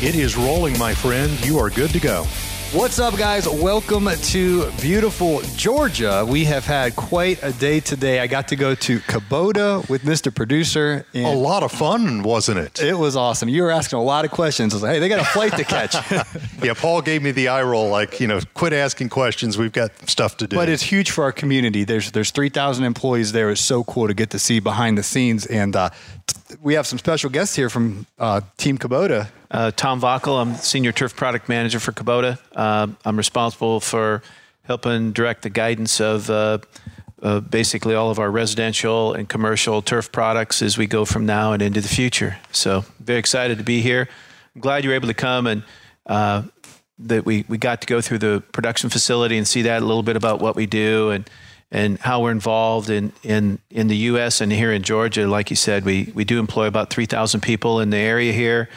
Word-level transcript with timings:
It 0.00 0.14
is 0.14 0.36
rolling, 0.36 0.78
my 0.78 0.94
friend. 0.94 1.44
You 1.44 1.58
are 1.58 1.70
good 1.70 1.90
to 1.90 1.98
go. 1.98 2.22
What's 2.70 3.00
up, 3.00 3.16
guys? 3.16 3.48
Welcome 3.48 4.08
to 4.08 4.70
beautiful 4.80 5.40
Georgia. 5.56 6.24
We 6.24 6.44
have 6.44 6.64
had 6.64 6.94
quite 6.94 7.42
a 7.42 7.50
day 7.50 7.80
today. 7.80 8.20
I 8.20 8.28
got 8.28 8.46
to 8.48 8.56
go 8.56 8.76
to 8.76 9.00
Kubota 9.00 9.88
with 9.88 10.02
Mr. 10.02 10.32
Producer. 10.32 11.04
And 11.14 11.26
a 11.26 11.30
lot 11.30 11.64
of 11.64 11.72
fun, 11.72 12.22
wasn't 12.22 12.60
it? 12.60 12.80
It 12.80 12.96
was 12.96 13.16
awesome. 13.16 13.48
You 13.48 13.64
were 13.64 13.72
asking 13.72 13.98
a 13.98 14.02
lot 14.04 14.24
of 14.24 14.30
questions. 14.30 14.72
I 14.72 14.76
was 14.76 14.82
like, 14.84 14.92
hey, 14.92 14.98
they 15.00 15.08
got 15.08 15.18
a 15.18 15.24
flight 15.24 15.54
to 15.54 15.64
catch. 15.64 15.96
yeah, 16.62 16.74
Paul 16.74 17.02
gave 17.02 17.20
me 17.20 17.32
the 17.32 17.48
eye 17.48 17.64
roll, 17.64 17.88
like, 17.88 18.20
you 18.20 18.28
know, 18.28 18.38
quit 18.54 18.72
asking 18.72 19.08
questions. 19.08 19.58
We've 19.58 19.72
got 19.72 19.90
stuff 20.08 20.36
to 20.36 20.46
do. 20.46 20.54
But 20.54 20.68
it's 20.68 20.84
huge 20.84 21.10
for 21.10 21.24
our 21.24 21.32
community. 21.32 21.82
There's 21.82 22.12
there's 22.12 22.30
3,000 22.30 22.84
employees 22.84 23.32
there. 23.32 23.50
It's 23.50 23.60
so 23.60 23.82
cool 23.82 24.06
to 24.06 24.14
get 24.14 24.30
to 24.30 24.38
see 24.38 24.60
behind 24.60 24.96
the 24.96 25.02
scenes. 25.02 25.44
And 25.46 25.74
uh, 25.74 25.90
we 26.62 26.74
have 26.74 26.86
some 26.86 27.00
special 27.00 27.30
guests 27.30 27.56
here 27.56 27.68
from 27.68 28.06
uh, 28.16 28.42
Team 28.58 28.78
Kubota. 28.78 29.28
Uh, 29.50 29.70
Tom 29.70 29.98
Vockel, 30.00 30.40
I'm 30.40 30.54
Senior 30.56 30.92
Turf 30.92 31.16
Product 31.16 31.48
Manager 31.48 31.80
for 31.80 31.92
Kubota. 31.92 32.38
Uh, 32.54 32.88
I'm 33.04 33.16
responsible 33.16 33.80
for 33.80 34.22
helping 34.64 35.12
direct 35.12 35.42
the 35.42 35.48
guidance 35.48 36.02
of 36.02 36.28
uh, 36.28 36.58
uh, 37.22 37.40
basically 37.40 37.94
all 37.94 38.10
of 38.10 38.18
our 38.18 38.30
residential 38.30 39.14
and 39.14 39.26
commercial 39.26 39.80
turf 39.80 40.12
products 40.12 40.60
as 40.60 40.76
we 40.76 40.86
go 40.86 41.06
from 41.06 41.24
now 41.24 41.52
and 41.52 41.62
into 41.62 41.80
the 41.80 41.88
future. 41.88 42.36
So, 42.52 42.84
very 43.00 43.18
excited 43.18 43.56
to 43.56 43.64
be 43.64 43.80
here. 43.80 44.10
I'm 44.54 44.60
glad 44.60 44.84
you 44.84 44.90
were 44.90 44.96
able 44.96 45.08
to 45.08 45.14
come 45.14 45.46
and 45.46 45.62
uh, 46.04 46.42
that 46.98 47.24
we, 47.24 47.46
we 47.48 47.56
got 47.56 47.80
to 47.80 47.86
go 47.86 48.02
through 48.02 48.18
the 48.18 48.42
production 48.52 48.90
facility 48.90 49.38
and 49.38 49.48
see 49.48 49.62
that 49.62 49.80
a 49.80 49.86
little 49.86 50.02
bit 50.02 50.16
about 50.16 50.40
what 50.40 50.56
we 50.56 50.66
do 50.66 51.10
and 51.10 51.28
and 51.70 51.98
how 51.98 52.22
we're 52.22 52.30
involved 52.30 52.88
in, 52.88 53.12
in, 53.22 53.58
in 53.68 53.88
the 53.88 53.96
U.S. 53.96 54.40
and 54.40 54.50
here 54.50 54.72
in 54.72 54.82
Georgia. 54.82 55.28
Like 55.28 55.50
you 55.50 55.56
said, 55.56 55.84
we, 55.84 56.10
we 56.14 56.24
do 56.24 56.38
employ 56.38 56.66
about 56.66 56.88
3,000 56.88 57.42
people 57.42 57.80
in 57.80 57.90
the 57.90 57.98
area 57.98 58.32
here 58.32 58.70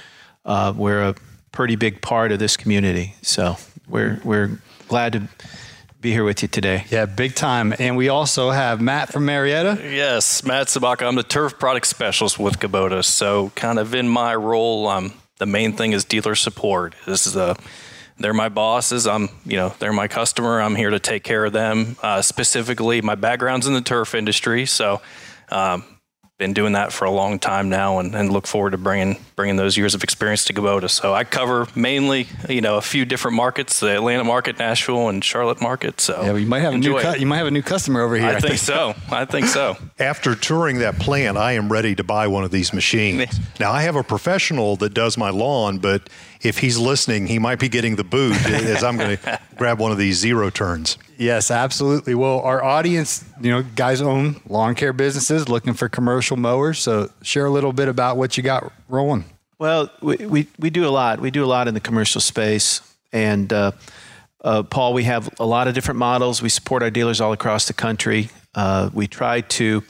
uh, 0.45 0.73
we're 0.75 1.01
a 1.01 1.15
pretty 1.51 1.75
big 1.75 2.01
part 2.01 2.31
of 2.31 2.39
this 2.39 2.57
community. 2.57 3.15
So 3.21 3.57
we're 3.87 4.19
we're 4.23 4.59
glad 4.87 5.13
to 5.13 5.27
be 5.99 6.11
here 6.11 6.23
with 6.23 6.41
you 6.41 6.47
today. 6.47 6.85
Yeah, 6.89 7.05
big 7.05 7.35
time. 7.35 7.73
And 7.77 7.95
we 7.95 8.09
also 8.09 8.49
have 8.49 8.81
Matt 8.81 9.13
from 9.13 9.25
Marietta. 9.25 9.79
Yes, 9.83 10.43
Matt 10.43 10.67
Sabaka. 10.67 11.07
I'm 11.07 11.15
the 11.15 11.23
turf 11.23 11.59
product 11.59 11.85
specialist 11.85 12.39
with 12.39 12.59
Kubota. 12.59 13.05
So 13.05 13.51
kind 13.55 13.77
of 13.77 13.93
in 13.93 14.09
my 14.09 14.35
role, 14.35 14.87
um, 14.87 15.13
the 15.37 15.45
main 15.45 15.73
thing 15.73 15.91
is 15.91 16.03
dealer 16.03 16.35
support. 16.35 16.95
This 17.05 17.27
is 17.27 17.35
a 17.35 17.55
they're 18.17 18.33
my 18.33 18.49
bosses. 18.49 19.07
I'm, 19.07 19.29
you 19.45 19.57
know, 19.57 19.73
they're 19.79 19.93
my 19.93 20.07
customer. 20.07 20.61
I'm 20.61 20.75
here 20.75 20.91
to 20.91 20.99
take 20.99 21.23
care 21.23 21.45
of 21.45 21.53
them. 21.53 21.97
Uh, 22.01 22.21
specifically, 22.21 23.01
my 23.01 23.15
background's 23.15 23.67
in 23.67 23.73
the 23.73 23.81
turf 23.81 24.13
industry, 24.13 24.65
so 24.65 25.01
um, 25.49 25.83
been 26.41 26.53
doing 26.53 26.73
that 26.73 26.91
for 26.91 27.05
a 27.05 27.11
long 27.11 27.37
time 27.37 27.69
now 27.69 27.99
and, 27.99 28.15
and, 28.15 28.31
look 28.31 28.47
forward 28.47 28.71
to 28.71 28.77
bringing 28.77 29.15
bringing 29.35 29.57
those 29.57 29.77
years 29.77 29.93
of 29.93 30.03
experience 30.03 30.43
to 30.45 30.53
Kubota. 30.53 30.89
So 30.89 31.13
I 31.13 31.23
cover 31.23 31.67
mainly, 31.75 32.27
you 32.49 32.61
know, 32.61 32.77
a 32.77 32.81
few 32.81 33.05
different 33.05 33.37
markets, 33.37 33.79
the 33.79 33.93
Atlanta 33.93 34.23
market, 34.23 34.57
Nashville, 34.57 35.09
and 35.09 35.23
Charlotte 35.23 35.61
market. 35.61 36.01
So 36.01 36.19
yeah, 36.23 36.35
you 36.35 36.47
might 36.47 36.61
have 36.61 36.73
a 36.73 36.77
new 36.79 36.99
cu- 36.99 37.19
you 37.19 37.27
might 37.27 37.37
have 37.37 37.45
a 37.45 37.51
new 37.51 37.61
customer 37.61 38.01
over 38.01 38.15
here. 38.15 38.25
I, 38.25 38.29
I 38.29 38.39
think, 38.39 38.45
think 38.45 38.59
so. 38.59 38.95
I 39.11 39.25
think 39.25 39.45
so. 39.45 39.77
After 39.99 40.33
touring 40.33 40.79
that 40.79 40.97
plant, 40.97 41.37
I 41.37 41.51
am 41.51 41.71
ready 41.71 41.93
to 41.93 42.03
buy 42.03 42.25
one 42.25 42.43
of 42.43 42.49
these 42.49 42.73
machines. 42.73 43.39
now 43.59 43.71
I 43.71 43.83
have 43.83 43.95
a 43.95 44.03
professional 44.03 44.77
that 44.77 44.95
does 44.95 45.19
my 45.19 45.29
lawn, 45.29 45.77
but 45.77 46.09
if 46.41 46.57
he's 46.57 46.79
listening, 46.79 47.27
he 47.27 47.37
might 47.37 47.59
be 47.59 47.69
getting 47.69 47.97
the 47.97 48.03
boot 48.03 48.33
as 48.47 48.83
I'm 48.83 48.97
going 48.97 49.17
to 49.17 49.39
grab 49.57 49.79
one 49.79 49.91
of 49.91 49.99
these 49.99 50.17
zero 50.17 50.49
turns. 50.49 50.97
Yes, 51.21 51.51
absolutely. 51.51 52.15
Well, 52.15 52.39
our 52.39 52.63
audience, 52.63 53.23
you 53.39 53.51
know, 53.51 53.61
guys 53.61 54.01
own 54.01 54.41
lawn 54.49 54.73
care 54.73 54.91
businesses 54.91 55.47
looking 55.47 55.75
for 55.75 55.87
commercial 55.87 56.35
mowers. 56.35 56.79
So 56.79 57.11
share 57.21 57.45
a 57.45 57.51
little 57.51 57.73
bit 57.73 57.87
about 57.87 58.17
what 58.17 58.37
you 58.37 58.43
got 58.43 58.73
rolling. 58.89 59.25
Well, 59.59 59.91
we, 60.01 60.15
we, 60.15 60.47
we 60.57 60.71
do 60.71 60.87
a 60.87 60.89
lot. 60.89 61.19
We 61.19 61.29
do 61.29 61.43
a 61.43 61.45
lot 61.45 61.67
in 61.67 61.75
the 61.75 61.79
commercial 61.79 62.21
space. 62.21 62.81
And 63.13 63.53
uh, 63.53 63.73
uh, 64.43 64.63
Paul, 64.63 64.95
we 64.95 65.03
have 65.03 65.29
a 65.39 65.45
lot 65.45 65.67
of 65.67 65.75
different 65.75 65.99
models. 65.99 66.41
We 66.41 66.49
support 66.49 66.81
our 66.81 66.89
dealers 66.89 67.21
all 67.21 67.33
across 67.33 67.67
the 67.67 67.73
country. 67.73 68.31
Uh, 68.55 68.89
we 68.91 69.05
try 69.05 69.41
to 69.41 69.83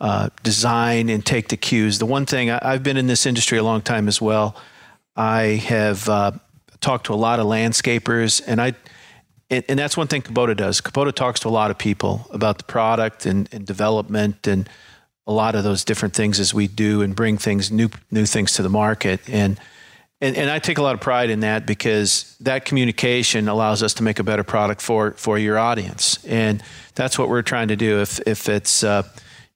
uh, 0.00 0.30
design 0.42 1.08
and 1.08 1.24
take 1.24 1.50
the 1.50 1.56
cues. 1.56 2.00
The 2.00 2.06
one 2.06 2.26
thing 2.26 2.50
I, 2.50 2.72
have 2.72 2.82
been 2.82 2.96
in 2.96 3.06
this 3.06 3.26
industry 3.26 3.58
a 3.58 3.62
long 3.62 3.80
time 3.80 4.08
as 4.08 4.20
well. 4.20 4.56
I 5.14 5.62
have 5.68 6.08
uh, 6.08 6.32
talked 6.80 7.06
to 7.06 7.14
a 7.14 7.14
lot 7.14 7.38
of 7.38 7.46
landscapers, 7.46 8.42
and 8.44 8.60
I 8.60 8.74
and, 9.56 9.64
and, 9.68 9.78
that's 9.78 9.96
one 9.96 10.06
thing 10.06 10.22
Kubota 10.22 10.56
does. 10.56 10.80
Kubota 10.80 11.12
talks 11.12 11.40
to 11.40 11.48
a 11.48 11.50
lot 11.50 11.70
of 11.70 11.78
people 11.78 12.26
about 12.30 12.58
the 12.58 12.64
product 12.64 13.26
and, 13.26 13.48
and, 13.52 13.66
development 13.66 14.46
and 14.46 14.68
a 15.26 15.32
lot 15.32 15.54
of 15.54 15.64
those 15.64 15.84
different 15.84 16.14
things 16.14 16.38
as 16.40 16.52
we 16.52 16.66
do 16.66 17.02
and 17.02 17.16
bring 17.16 17.38
things 17.38 17.70
new 17.70 17.88
new 18.10 18.26
things 18.26 18.52
to 18.54 18.62
the 18.62 18.68
market 18.68 19.20
and. 19.28 19.58
And, 20.20 20.36
and 20.36 20.48
I 20.48 20.58
take 20.58 20.78
a 20.78 20.82
lot 20.82 20.94
of 20.94 21.00
pride 21.02 21.28
in 21.28 21.40
that 21.40 21.66
because 21.66 22.34
that 22.40 22.64
communication 22.64 23.46
allows 23.46 23.82
us 23.82 23.92
to 23.94 24.02
make 24.02 24.18
a 24.20 24.22
better 24.22 24.44
product 24.44 24.80
for, 24.80 25.10
for 25.12 25.38
your 25.38 25.58
audience, 25.58 26.24
and 26.24 26.62
that's 26.94 27.18
what 27.18 27.28
we're 27.28 27.42
trying 27.42 27.68
to 27.68 27.76
do. 27.76 28.00
If 28.00 28.20
if 28.26 28.48
it's 28.48 28.84
uh, 28.84 29.02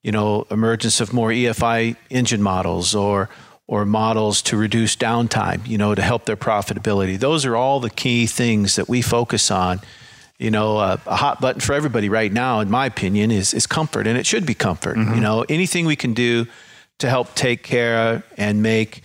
you 0.02 0.12
know 0.12 0.46
emergence 0.50 1.00
of 1.00 1.12
more 1.14 1.30
EFI 1.30 1.96
engine 2.10 2.42
models 2.42 2.94
or 2.94 3.30
or 3.68 3.84
models 3.84 4.40
to 4.40 4.56
reduce 4.56 4.96
downtime, 4.96 5.64
you 5.68 5.76
know, 5.76 5.94
to 5.94 6.02
help 6.02 6.24
their 6.24 6.36
profitability. 6.36 7.18
Those 7.18 7.44
are 7.44 7.54
all 7.54 7.80
the 7.80 7.90
key 7.90 8.26
things 8.26 8.76
that 8.76 8.88
we 8.88 9.02
focus 9.02 9.50
on. 9.50 9.80
You 10.38 10.50
know, 10.50 10.78
uh, 10.78 10.96
a 11.06 11.16
hot 11.16 11.40
button 11.40 11.60
for 11.60 11.74
everybody 11.74 12.08
right 12.08 12.32
now, 12.32 12.60
in 12.60 12.70
my 12.70 12.86
opinion, 12.86 13.30
is 13.30 13.52
is 13.52 13.66
comfort, 13.66 14.06
and 14.06 14.16
it 14.16 14.24
should 14.24 14.46
be 14.46 14.54
comfort. 14.54 14.96
Mm-hmm. 14.96 15.14
You 15.14 15.20
know, 15.20 15.44
anything 15.48 15.84
we 15.84 15.96
can 15.96 16.14
do 16.14 16.46
to 16.98 17.08
help 17.08 17.34
take 17.34 17.62
care 17.62 18.24
and 18.36 18.62
make 18.62 19.02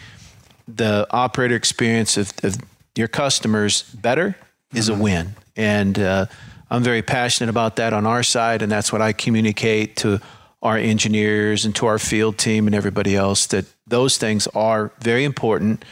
the 0.68 1.06
operator 1.12 1.56
experience 1.56 2.18
of, 2.18 2.32
of 2.44 2.56
your 2.96 3.08
customers 3.08 3.84
better 3.94 4.30
mm-hmm. 4.30 4.78
is 4.78 4.90
a 4.90 4.94
mm-hmm. 4.94 5.02
win. 5.02 5.36
And 5.56 6.00
uh, 6.00 6.26
I'm 6.72 6.84
very 6.84 7.02
passionate 7.02 7.50
about 7.50 7.76
that 7.76 7.94
on 7.94 8.06
our 8.06 8.24
side, 8.24 8.62
and 8.62 8.72
that's 8.72 8.94
what 8.94 9.02
I 9.02 9.12
communicate 9.12 9.98
to 9.98 10.22
our 10.64 10.78
engineers 10.78 11.66
and 11.66 11.76
to 11.76 11.86
our 11.86 12.00
field 12.00 12.38
team 12.38 12.66
and 12.66 12.76
everybody 12.76 13.16
else 13.16 13.46
that 13.48 13.66
those 13.86 14.18
things 14.18 14.48
are 14.56 14.92
very 15.00 15.26
important. 15.26 15.84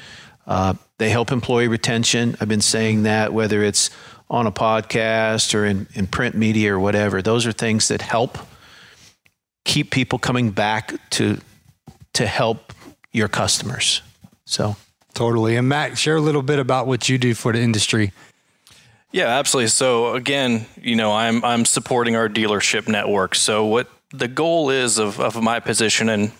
Uh, 0.47 0.73
they 0.97 1.09
help 1.09 1.31
employee 1.31 1.67
retention. 1.67 2.35
I've 2.39 2.47
been 2.47 2.61
saying 2.61 3.03
that 3.03 3.33
whether 3.33 3.61
it's 3.61 3.89
on 4.29 4.47
a 4.47 4.51
podcast 4.51 5.53
or 5.53 5.65
in, 5.65 5.87
in 5.93 6.07
print 6.07 6.35
media 6.35 6.73
or 6.73 6.79
whatever. 6.79 7.21
Those 7.21 7.45
are 7.45 7.51
things 7.51 7.89
that 7.89 8.01
help 8.01 8.37
keep 9.65 9.91
people 9.91 10.17
coming 10.17 10.51
back 10.51 10.93
to 11.11 11.37
to 12.13 12.25
help 12.25 12.73
your 13.11 13.27
customers. 13.27 14.01
So 14.45 14.75
totally. 15.13 15.57
And 15.57 15.67
Matt, 15.67 15.97
share 15.97 16.15
a 16.15 16.21
little 16.21 16.41
bit 16.41 16.59
about 16.59 16.87
what 16.87 17.09
you 17.09 17.17
do 17.17 17.33
for 17.33 17.51
the 17.51 17.59
industry. 17.59 18.11
Yeah, 19.11 19.27
absolutely. 19.27 19.67
So 19.67 20.15
again, 20.15 20.65
you 20.81 20.95
know, 20.95 21.11
I'm 21.11 21.43
I'm 21.43 21.65
supporting 21.65 22.15
our 22.15 22.29
dealership 22.29 22.87
network. 22.87 23.35
So 23.35 23.65
what 23.65 23.89
the 24.13 24.27
goal 24.27 24.69
is 24.69 24.97
of, 24.97 25.19
of 25.19 25.41
my 25.41 25.59
position, 25.59 26.09
and 26.09 26.31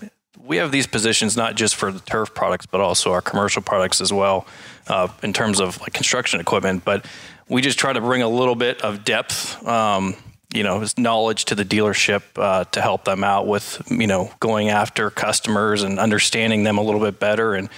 we 0.44 0.58
have 0.58 0.72
these 0.72 0.88
positions 0.88 1.38
not 1.38 1.56
just 1.56 1.76
for 1.76 1.92
the 1.92 2.00
turf 2.00 2.34
products, 2.34 2.66
but 2.66 2.82
also 2.82 3.12
our 3.14 3.22
commercial 3.22 3.62
products 3.62 4.02
as 4.02 4.12
well, 4.12 4.46
uh, 4.88 5.08
in 5.24 5.34
terms 5.34 5.60
of 5.60 5.80
like 5.82 5.94
construction 5.94 6.40
equipment. 6.40 6.84
But 6.84 7.06
we 7.48 7.62
just 7.62 7.80
try 7.80 7.94
to 7.94 8.02
bring 8.02 8.22
a 8.22 8.30
little 8.30 8.56
bit 8.56 8.82
of 8.82 9.04
depth, 9.04 9.66
um, 9.66 10.16
you 10.54 10.64
know, 10.64 10.84
knowledge 10.98 11.46
to 11.46 11.56
the 11.56 11.64
dealership 11.66 12.24
uh, 12.36 12.66
to 12.66 12.82
help 12.82 13.06
them 13.06 13.24
out 13.24 13.48
with, 13.48 13.82
you 13.90 14.08
know, 14.08 14.32
going 14.40 14.70
after 14.70 15.10
customers 15.10 15.84
and 15.84 16.00
understanding 16.00 16.64
them 16.64 16.78
a 16.78 16.82
little 16.82 17.02
bit 17.02 17.20
better 17.20 17.54
and 17.54 17.70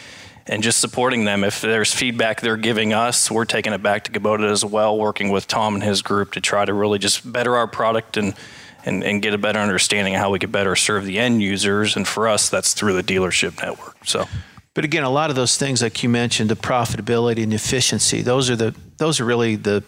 and 0.46 0.62
just 0.62 0.82
supporting 0.82 1.24
them. 1.24 1.46
If 1.46 1.62
there's 1.62 1.94
feedback 1.94 2.42
they're 2.42 2.58
giving 2.58 2.94
us, 2.94 3.32
we're 3.32 3.46
taking 3.46 3.72
it 3.72 3.82
back 3.82 4.04
to 4.04 4.12
Kubota 4.12 4.52
as 4.52 4.66
well, 4.66 4.98
working 4.98 5.30
with 5.30 5.48
Tom 5.48 5.76
and 5.76 5.84
his 5.84 6.02
group 6.02 6.34
to 6.34 6.42
try 6.42 6.66
to 6.66 6.74
really 6.74 7.00
just 7.00 7.32
better 7.32 7.56
our 7.56 7.68
product 7.68 8.18
and 8.18 8.34
and, 8.86 9.04
and 9.04 9.22
get 9.22 9.34
a 9.34 9.38
better 9.38 9.60
understanding 9.60 10.16
of 10.16 10.22
how 10.22 10.30
we 10.30 10.40
could 10.40 10.52
better 10.52 10.76
serve 10.76 11.06
the 11.06 11.20
end 11.20 11.42
users. 11.42 11.96
And 11.96 12.08
for 12.08 12.28
us, 12.28 12.50
that's 12.50 12.74
through 12.74 12.94
the 12.94 13.04
dealership 13.04 13.62
network. 13.62 14.06
So. 14.06 14.26
But 14.74 14.86
again, 14.86 15.04
a 15.04 15.10
lot 15.10 15.30
of 15.30 15.36
those 15.36 15.58
things, 15.58 15.82
like 15.82 16.02
you 16.02 16.10
mentioned, 16.10 16.50
the 16.50 16.56
profitability 16.56 17.44
and 17.44 17.54
efficiency, 17.54 18.22
those 18.22 18.50
are 18.50 18.56
the 18.56 18.76
those 18.98 19.20
are 19.20 19.26
really 19.26 19.56
the 19.56 19.84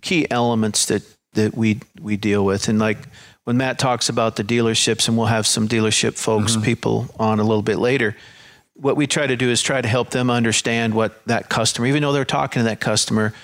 key 0.00 0.30
elements 0.30 0.86
that 0.86 1.02
that 1.32 1.56
we 1.56 1.80
we 2.00 2.16
deal 2.16 2.44
with. 2.44 2.68
And 2.68 2.78
like 2.78 2.98
when 3.44 3.56
Matt 3.56 3.78
talks 3.78 4.08
about 4.08 4.36
the 4.36 4.44
dealerships, 4.44 5.08
and 5.08 5.16
we'll 5.16 5.26
have 5.26 5.46
some 5.46 5.66
dealership 5.66 6.16
folks, 6.16 6.52
mm-hmm. 6.52 6.62
people 6.62 7.08
on 7.18 7.40
a 7.40 7.44
little 7.44 7.62
bit 7.62 7.78
later, 7.78 8.16
what 8.74 8.96
we 8.96 9.06
try 9.06 9.26
to 9.26 9.36
do 9.36 9.50
is 9.50 9.60
try 9.60 9.80
to 9.80 9.88
help 9.88 10.10
them 10.10 10.30
understand 10.30 10.94
what 10.94 11.24
that 11.26 11.48
customer, 11.48 11.86
even 11.88 12.02
though 12.02 12.12
they're 12.12 12.24
talking 12.24 12.60
to 12.60 12.64
that 12.64 12.80
customer, 12.80 13.34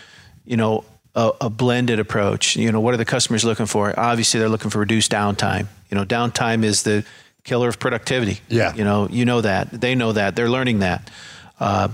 you 0.45 0.57
know, 0.57 0.85
a, 1.19 1.33
a, 1.43 1.51
blended 1.51 1.99
approach. 1.99 2.55
You 2.55 2.71
know, 2.71 2.81
what 2.81 2.95
are 2.95 2.97
the 2.97 3.05
customers 3.05 3.45
looking 3.45 3.67
for? 3.67 3.99
Obviously, 3.99 4.39
they're 4.39 4.49
looking 4.49 4.71
for 4.71 4.79
reduced 4.79 5.11
downtime. 5.11 5.67
You 5.91 5.97
know, 5.97 6.05
downtime 6.05 6.63
is 6.63 6.85
the 6.85 7.05
killer 7.43 7.69
of 7.69 7.81
productivity. 7.81 8.41
Yeah. 8.49 8.73
You 8.75 8.85
know, 8.85 9.09
you 9.09 9.25
know 9.25 9.41
that. 9.41 9.69
They 9.71 9.97
know 9.97 10.13
that. 10.13 10.37
They're 10.37 10.49
learning 10.49 10.79
that. 10.79 11.11
Uh, 11.59 11.89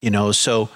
you 0.00 0.10
know, 0.10 0.32
so 0.32 0.70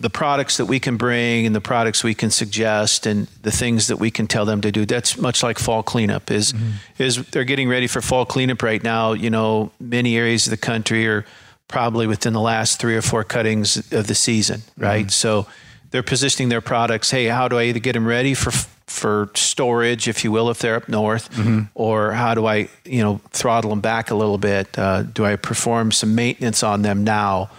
the 0.00 0.10
products 0.10 0.56
that 0.56 0.66
we 0.66 0.80
can 0.80 0.96
bring 0.96 1.46
and 1.46 1.54
the 1.54 1.60
products 1.60 2.02
we 2.02 2.14
can 2.14 2.30
suggest 2.30 3.06
and 3.06 3.28
the 3.42 3.52
things 3.52 3.86
that 3.86 3.98
we 3.98 4.10
can 4.10 4.26
tell 4.26 4.44
them 4.44 4.60
to 4.62 4.72
do 4.72 4.86
that's 4.86 5.18
much 5.18 5.42
like 5.42 5.58
fall 5.58 5.82
cleanup 5.82 6.30
is 6.30 6.54
mm-hmm. 6.54 6.70
is 6.96 7.16
they're 7.26 7.44
getting 7.44 7.68
ready 7.68 7.86
for 7.86 8.00
fall 8.00 8.24
cleanup 8.24 8.62
right 8.62 8.82
now 8.82 9.12
you 9.12 9.28
know 9.28 9.70
many 9.78 10.16
areas 10.16 10.46
of 10.46 10.52
the 10.52 10.56
country 10.56 11.06
are 11.06 11.26
probably 11.68 12.06
within 12.06 12.32
the 12.32 12.40
last 12.40 12.80
three 12.80 12.96
or 12.96 13.02
four 13.02 13.22
cuttings 13.24 13.92
of 13.92 14.06
the 14.06 14.14
season 14.14 14.62
right 14.78 15.02
mm-hmm. 15.02 15.10
so 15.10 15.46
they're 15.90 16.02
positioning 16.02 16.48
their 16.48 16.60
products 16.60 17.10
hey 17.10 17.26
how 17.26 17.48
do 17.48 17.58
i 17.58 17.64
either 17.64 17.80
get 17.80 17.92
them 17.92 18.06
ready 18.06 18.34
for 18.34 18.50
for 18.86 19.30
storage 19.34 20.08
if 20.08 20.24
you 20.24 20.32
will 20.32 20.50
if 20.50 20.58
they're 20.58 20.76
up 20.76 20.88
north 20.88 21.30
mm-hmm. 21.32 21.62
or 21.74 22.12
how 22.12 22.34
do 22.34 22.46
i 22.46 22.68
you 22.84 23.02
know 23.02 23.20
throttle 23.30 23.70
them 23.70 23.80
back 23.80 24.10
a 24.10 24.14
little 24.14 24.38
bit 24.38 24.78
uh, 24.78 25.02
do 25.02 25.24
i 25.24 25.36
perform 25.36 25.92
some 25.92 26.14
maintenance 26.14 26.62
on 26.62 26.82
them 26.82 27.04
now 27.04 27.50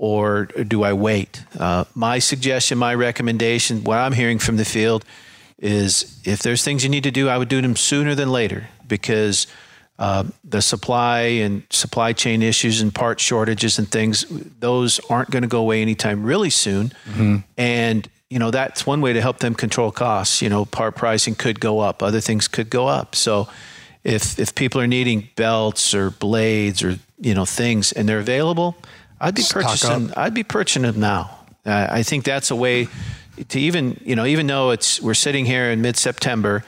or 0.00 0.46
do 0.46 0.82
I 0.82 0.94
wait? 0.94 1.44
Uh, 1.58 1.84
my 1.94 2.20
suggestion, 2.20 2.78
my 2.78 2.94
recommendation, 2.94 3.84
what 3.84 3.98
I'm 3.98 4.14
hearing 4.14 4.38
from 4.38 4.56
the 4.56 4.64
field 4.64 5.04
is 5.58 6.18
if 6.24 6.40
there's 6.40 6.64
things 6.64 6.82
you 6.82 6.88
need 6.88 7.04
to 7.04 7.10
do, 7.10 7.28
I 7.28 7.36
would 7.36 7.50
do 7.50 7.60
them 7.60 7.76
sooner 7.76 8.14
than 8.14 8.32
later 8.32 8.68
because 8.88 9.46
uh, 10.00 10.24
the 10.42 10.62
supply 10.62 11.20
and 11.20 11.62
supply 11.68 12.14
chain 12.14 12.40
issues 12.40 12.80
and 12.80 12.92
part 12.92 13.20
shortages 13.20 13.78
and 13.78 13.86
things, 13.86 14.24
those 14.58 14.98
aren't 15.10 15.30
going 15.30 15.42
to 15.42 15.48
go 15.48 15.60
away 15.60 15.82
anytime 15.82 16.24
really 16.24 16.48
soon. 16.48 16.88
Mm-hmm. 17.04 17.36
And 17.58 18.08
you 18.30 18.38
know 18.38 18.50
that's 18.50 18.86
one 18.86 19.02
way 19.02 19.12
to 19.12 19.20
help 19.20 19.40
them 19.40 19.54
control 19.54 19.92
costs. 19.92 20.40
You 20.40 20.48
know, 20.48 20.64
part 20.64 20.96
pricing 20.96 21.34
could 21.34 21.60
go 21.60 21.80
up, 21.80 22.02
other 22.02 22.20
things 22.20 22.48
could 22.48 22.70
go 22.70 22.86
up. 22.86 23.14
So 23.14 23.48
if 24.02 24.38
if 24.38 24.54
people 24.54 24.80
are 24.80 24.86
needing 24.86 25.28
belts 25.36 25.94
or 25.94 26.10
blades 26.10 26.82
or 26.82 26.98
you 27.18 27.34
know 27.34 27.44
things 27.44 27.92
and 27.92 28.08
they're 28.08 28.20
available, 28.20 28.76
I'd 29.20 29.34
be 29.34 29.42
Stock 29.42 29.64
purchasing. 29.64 30.10
Up. 30.12 30.18
I'd 30.18 30.34
be 30.34 30.44
purchasing 30.44 30.82
them 30.82 30.98
now. 30.98 31.36
Uh, 31.66 31.88
I 31.90 32.02
think 32.04 32.24
that's 32.24 32.50
a 32.50 32.56
way 32.56 32.88
to 33.48 33.60
even 33.60 34.00
you 34.02 34.16
know 34.16 34.24
even 34.24 34.46
though 34.46 34.70
it's 34.70 35.02
we're 35.02 35.12
sitting 35.12 35.44
here 35.44 35.70
in 35.70 35.82
mid 35.82 35.98
September, 35.98 36.64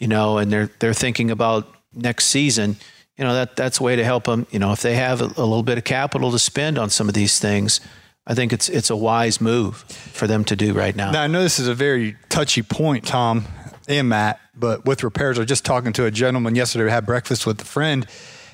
you 0.00 0.08
know, 0.08 0.38
and 0.38 0.50
they're 0.50 0.70
they're 0.80 0.94
thinking 0.94 1.30
about 1.30 1.71
next 1.94 2.26
season. 2.26 2.76
You 3.16 3.24
know 3.24 3.34
that 3.34 3.56
that's 3.56 3.80
a 3.80 3.82
way 3.82 3.96
to 3.96 4.04
help 4.04 4.24
them. 4.24 4.46
You 4.50 4.58
know, 4.58 4.72
if 4.72 4.82
they 4.82 4.94
have 4.94 5.20
a, 5.20 5.26
a 5.26 5.44
little 5.44 5.62
bit 5.62 5.78
of 5.78 5.84
capital 5.84 6.30
to 6.30 6.38
spend 6.38 6.78
on 6.78 6.90
some 6.90 7.08
of 7.08 7.14
these 7.14 7.38
things, 7.38 7.80
I 8.26 8.34
think 8.34 8.52
it's 8.52 8.68
it's 8.68 8.90
a 8.90 8.96
wise 8.96 9.40
move 9.40 9.76
for 9.76 10.26
them 10.26 10.44
to 10.44 10.56
do 10.56 10.72
right 10.72 10.96
now. 10.96 11.10
Now 11.10 11.22
I 11.22 11.26
know 11.26 11.42
this 11.42 11.58
is 11.58 11.68
a 11.68 11.74
very 11.74 12.16
touchy 12.28 12.62
point, 12.62 13.06
Tom 13.06 13.44
and 13.88 14.08
Matt, 14.08 14.40
but 14.54 14.84
with 14.84 15.02
repairs, 15.02 15.38
I 15.38 15.42
was 15.42 15.48
just 15.48 15.64
talking 15.64 15.92
to 15.94 16.06
a 16.06 16.10
gentleman 16.10 16.54
yesterday. 16.54 16.90
I 16.90 16.94
had 16.94 17.06
breakfast 17.06 17.46
with 17.46 17.60
a 17.60 17.64
friend 17.64 18.06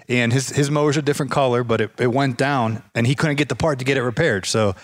and 0.09 0.33
his 0.33 0.49
his 0.51 0.71
mower's 0.71 0.97
a 0.97 1.03
different 1.03 1.31
color, 1.31 1.63
but 1.63 1.81
it, 1.81 1.91
it 1.99 2.07
went 2.09 2.39
down, 2.39 2.83
and 2.95 3.07
he 3.07 3.15
couldn't 3.15 3.37
get 3.37 3.49
the 3.49 3.57
part 3.57 3.79
to 3.79 3.85
get 3.85 3.97
it 3.97 4.03
repaired. 4.03 4.47
So 4.47 4.75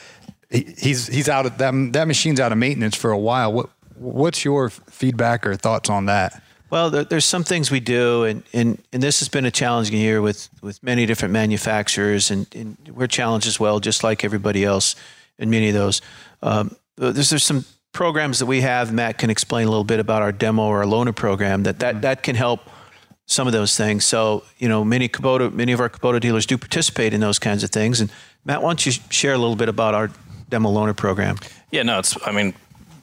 he, 0.50 0.74
he's 0.78 1.06
he's 1.06 1.28
out 1.28 1.46
of 1.46 1.58
that 1.58 1.92
that 1.94 2.06
machine's 2.06 2.40
out 2.40 2.52
of 2.52 2.58
maintenance 2.58 2.94
for 2.94 3.10
a 3.10 3.18
while. 3.18 3.52
What 3.52 3.70
what's 3.96 4.44
your 4.44 4.68
feedback 4.68 5.46
or 5.46 5.56
thoughts 5.56 5.88
on 5.88 6.06
that? 6.06 6.42
Well, 6.74 6.90
there, 6.90 7.04
there's 7.04 7.24
some 7.24 7.44
things 7.44 7.70
we 7.70 7.78
do, 7.78 8.24
and, 8.24 8.42
and, 8.52 8.82
and 8.92 9.00
this 9.00 9.20
has 9.20 9.28
been 9.28 9.44
a 9.44 9.50
challenging 9.52 9.96
year 9.96 10.20
with, 10.20 10.48
with 10.60 10.82
many 10.82 11.06
different 11.06 11.30
manufacturers, 11.32 12.32
and, 12.32 12.48
and 12.52 12.76
we're 12.92 13.06
challenged 13.06 13.46
as 13.46 13.60
well, 13.60 13.78
just 13.78 14.02
like 14.02 14.24
everybody 14.24 14.64
else 14.64 14.96
in 15.38 15.50
many 15.50 15.68
of 15.68 15.74
those. 15.74 16.02
Um, 16.42 16.74
there's, 16.96 17.30
there's 17.30 17.44
some 17.44 17.64
programs 17.92 18.40
that 18.40 18.46
we 18.46 18.62
have. 18.62 18.92
Matt 18.92 19.18
can 19.18 19.30
explain 19.30 19.68
a 19.68 19.70
little 19.70 19.84
bit 19.84 20.00
about 20.00 20.22
our 20.22 20.32
demo 20.32 20.64
or 20.64 20.78
our 20.78 20.84
loaner 20.84 21.14
program 21.14 21.62
that, 21.62 21.78
that, 21.78 22.02
that 22.02 22.24
can 22.24 22.34
help 22.34 22.68
some 23.24 23.46
of 23.46 23.52
those 23.52 23.76
things. 23.76 24.04
So, 24.04 24.42
you 24.58 24.68
know, 24.68 24.84
many 24.84 25.08
Kubota, 25.08 25.52
many 25.52 25.70
of 25.70 25.78
our 25.78 25.88
Kubota 25.88 26.18
dealers 26.18 26.44
do 26.44 26.58
participate 26.58 27.14
in 27.14 27.20
those 27.20 27.38
kinds 27.38 27.62
of 27.62 27.70
things. 27.70 28.00
And 28.00 28.10
Matt, 28.44 28.62
why 28.62 28.70
don't 28.70 28.84
you 28.84 28.90
share 29.10 29.34
a 29.34 29.38
little 29.38 29.54
bit 29.54 29.68
about 29.68 29.94
our 29.94 30.10
demo 30.48 30.72
loaner 30.72 30.96
program? 30.96 31.36
Yeah, 31.70 31.84
no, 31.84 32.00
it's, 32.00 32.16
I 32.26 32.32
mean, 32.32 32.52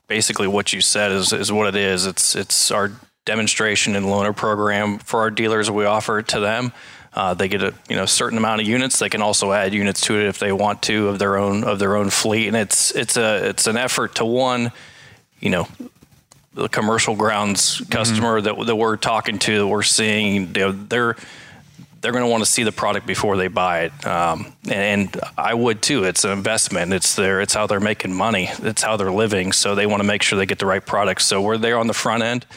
basically 0.09 0.49
what 0.49 0.73
you 0.73 0.81
said 0.81 1.13
is, 1.13 1.31
is 1.31 1.53
what 1.53 1.67
it 1.67 1.77
is. 1.77 2.05
It's, 2.05 2.35
it's 2.35 2.69
our 2.69 2.91
demonstration 3.25 3.95
and 3.95 4.05
loaner 4.05 4.35
program 4.35 4.99
for 4.99 5.21
our 5.21 5.31
dealers. 5.31 5.69
We 5.69 5.85
offer 5.85 6.19
it 6.19 6.27
to 6.29 6.39
them. 6.39 6.71
Uh, 7.13 7.33
they 7.33 7.47
get 7.47 7.61
a 7.61 7.73
you 7.89 7.95
know 7.95 8.05
certain 8.05 8.37
amount 8.37 8.61
of 8.61 8.67
units. 8.67 8.99
They 8.99 9.09
can 9.09 9.21
also 9.21 9.51
add 9.51 9.73
units 9.73 10.01
to 10.01 10.19
it 10.19 10.27
if 10.27 10.39
they 10.39 10.51
want 10.51 10.81
to 10.83 11.09
of 11.09 11.19
their 11.19 11.37
own 11.37 11.63
of 11.63 11.77
their 11.77 11.95
own 11.95 12.09
fleet. 12.09 12.47
And 12.47 12.55
it's 12.55 12.91
it's 12.95 13.17
a 13.17 13.49
it's 13.49 13.67
an 13.67 13.77
effort 13.77 14.15
to 14.15 14.25
one, 14.25 14.71
you 15.39 15.49
know, 15.49 15.67
the 16.53 16.69
commercial 16.69 17.15
grounds 17.15 17.81
customer 17.89 18.39
mm-hmm. 18.39 18.59
that, 18.59 18.65
that 18.67 18.75
we're 18.75 18.97
talking 18.97 19.39
to, 19.39 19.59
that 19.59 19.67
we're 19.67 19.83
seeing, 19.83 20.33
you 20.33 20.61
know, 20.61 20.71
they're 20.71 21.17
they're 21.99 22.11
going 22.11 22.23
to 22.23 22.29
want 22.31 22.43
to 22.43 22.49
see 22.49 22.63
the 22.63 22.71
product 22.71 23.05
before 23.05 23.37
they 23.37 23.47
buy 23.47 23.81
it. 23.81 24.07
Um, 24.07 24.53
and, 24.63 25.13
and, 25.13 25.21
I 25.37 25.53
would 25.53 25.83
too. 25.83 26.03
It's 26.03 26.23
an 26.23 26.31
investment. 26.31 26.93
It's 26.93 27.13
their, 27.13 27.41
it's 27.41 27.53
how 27.53 27.67
they're 27.67 27.79
making 27.79 28.11
money. 28.11 28.49
It's 28.63 28.81
how 28.81 28.97
they're 28.97 29.11
living. 29.11 29.51
So 29.51 29.75
they 29.75 29.85
want 29.85 30.01
to 30.01 30.07
make 30.07 30.23
sure 30.23 30.39
they 30.39 30.47
get 30.47 30.57
the 30.57 30.65
right 30.65 30.83
product. 30.83 31.21
So 31.21 31.43
we're 31.43 31.59
there 31.59 31.77
on 31.77 31.85
the 31.85 31.93
front 31.93 32.23
end 32.23 32.47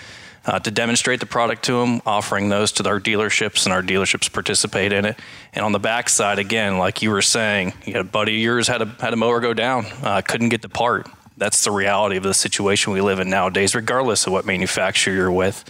uh, 0.47 0.59
to 0.59 0.71
demonstrate 0.71 1.21
the 1.21 1.27
product 1.27 1.65
to 1.65 1.81
them, 1.81 2.01
offering 2.05 2.49
those 2.49 2.73
to 2.73 2.89
our 2.89 3.01
dealerships, 3.01 3.65
and 3.65 3.73
our 3.73 3.83
dealerships 3.83 4.33
participate 4.33 4.93
in 4.93 5.05
it. 5.05 5.19
And 5.53 5.65
on 5.65 5.73
the 5.73 5.79
back 5.79 6.09
side, 6.09 6.39
again, 6.39 6.79
like 6.79 7.03
you 7.03 7.11
were 7.11 7.23
saying, 7.23 7.73
you 7.85 7.95
know, 7.95 8.01
a 8.01 8.05
buddy 8.05 8.37
of 8.37 8.43
yours 8.43 8.69
had 8.69 8.83
a 8.83 8.87
had 9.01 9.13
a 9.13 9.17
mower 9.17 9.41
go 9.41 9.55
down, 9.55 9.87
uh, 10.03 10.21
couldn't 10.23 10.51
get 10.51 10.63
the 10.63 10.69
part 10.69 11.09
that's 11.37 11.65
the 11.65 11.71
reality 11.71 12.17
of 12.17 12.23
the 12.23 12.35
situation 12.35 12.93
we 12.93 13.01
live 13.01 13.19
in 13.19 13.29
nowadays, 13.29 13.75
regardless 13.75 14.27
of 14.27 14.33
what 14.33 14.47
manufacturer 14.47 15.15
you're 15.15 15.33
with. 15.33 15.65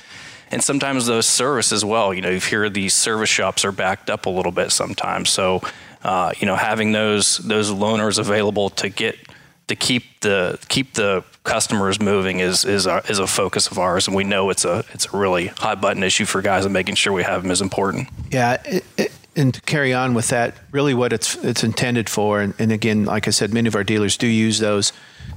And 0.50 0.62
sometimes 0.62 1.06
those 1.06 1.26
service 1.26 1.72
as 1.72 1.84
well. 1.84 2.12
You 2.12 2.20
know, 2.20 2.30
you 2.30 2.40
hear 2.40 2.68
these 2.68 2.94
service 2.94 3.30
shops 3.30 3.64
are 3.64 3.72
backed 3.72 4.10
up 4.10 4.26
a 4.26 4.30
little 4.30 4.52
bit 4.52 4.70
sometimes. 4.70 5.30
So, 5.30 5.62
uh, 6.02 6.32
you 6.38 6.46
know, 6.46 6.54
having 6.54 6.92
those 6.92 7.38
those 7.38 7.70
loaners 7.70 8.18
available 8.18 8.70
to 8.70 8.88
get 8.88 9.23
to 9.68 9.76
keep 9.76 10.20
the 10.20 10.58
keep 10.68 10.94
the 10.94 11.24
customers 11.44 12.00
moving 12.00 12.40
is 12.40 12.64
is 12.64 12.86
a, 12.86 13.02
is 13.08 13.18
a 13.18 13.26
focus 13.26 13.68
of 13.68 13.78
ours, 13.78 14.06
and 14.06 14.16
we 14.16 14.24
know 14.24 14.50
it's 14.50 14.64
a 14.64 14.84
it's 14.92 15.06
a 15.12 15.16
really 15.16 15.46
hot 15.46 15.80
button 15.80 16.02
issue 16.02 16.24
for 16.24 16.42
guys, 16.42 16.64
and 16.64 16.72
making 16.72 16.94
sure 16.94 17.12
we 17.12 17.22
have 17.22 17.42
them 17.42 17.50
is 17.50 17.60
important. 17.60 18.08
Yeah, 18.30 18.62
it, 18.64 18.84
it, 18.96 19.12
and 19.36 19.52
to 19.52 19.60
carry 19.62 19.92
on 19.92 20.14
with 20.14 20.28
that, 20.28 20.54
really 20.70 20.94
what 20.94 21.12
it's 21.12 21.34
it's 21.36 21.64
intended 21.64 22.08
for, 22.08 22.40
and, 22.40 22.54
and 22.58 22.72
again, 22.72 23.04
like 23.04 23.26
I 23.26 23.30
said, 23.30 23.52
many 23.52 23.68
of 23.68 23.74
our 23.74 23.84
dealers 23.84 24.16
do 24.16 24.26
use 24.26 24.58
those 24.58 24.92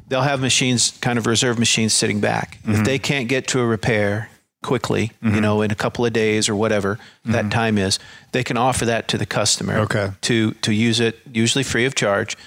they'll 0.08 0.22
have 0.22 0.42
machines, 0.42 0.92
kind 1.02 1.20
of 1.20 1.26
reserve 1.26 1.60
machines 1.60 1.94
sitting 1.94 2.20
back. 2.20 2.60
Mm-hmm. 2.62 2.74
If 2.74 2.86
they 2.86 3.00
can't 3.00 3.28
get 3.28 3.48
to 3.50 3.60
a 3.60 3.66
repair 3.66 4.30
quickly, 4.64 5.12
mm-hmm. 5.24 5.36
you 5.36 5.42
know, 5.42 5.62
in 5.62 5.72
a 5.72 5.76
couple 5.76 6.06
of 6.06 6.14
days 6.14 6.50
or 6.50 6.56
whatever 6.56 6.96
mm-hmm. 6.96 7.34
that 7.34 7.52
time 7.52 7.78
is, 7.78 8.00
they 8.32 8.44
can 8.44 8.58
offer 8.58 8.86
that 8.86 9.08
to 9.10 9.18
the 9.18 9.26
customer 9.26 9.80
okay. 9.80 10.12
to 10.22 10.52
to 10.52 10.74
use 10.74 11.00
it, 11.00 11.20
usually 11.32 11.64
free 11.64 11.86
of 11.86 11.96
charge, 11.96 12.38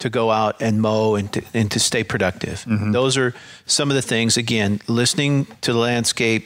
to 0.00 0.10
go 0.10 0.30
out 0.30 0.60
and 0.60 0.80
mow 0.80 1.14
and 1.14 1.32
to, 1.32 1.42
and 1.54 1.70
to 1.70 1.78
stay 1.78 2.02
productive. 2.02 2.64
Mm-hmm. 2.64 2.92
Those 2.92 3.16
are 3.16 3.34
some 3.66 3.90
of 3.90 3.94
the 3.94 4.02
things. 4.02 4.36
Again, 4.36 4.80
listening 4.88 5.46
to 5.60 5.72
the 5.72 5.78
landscape 5.78 6.44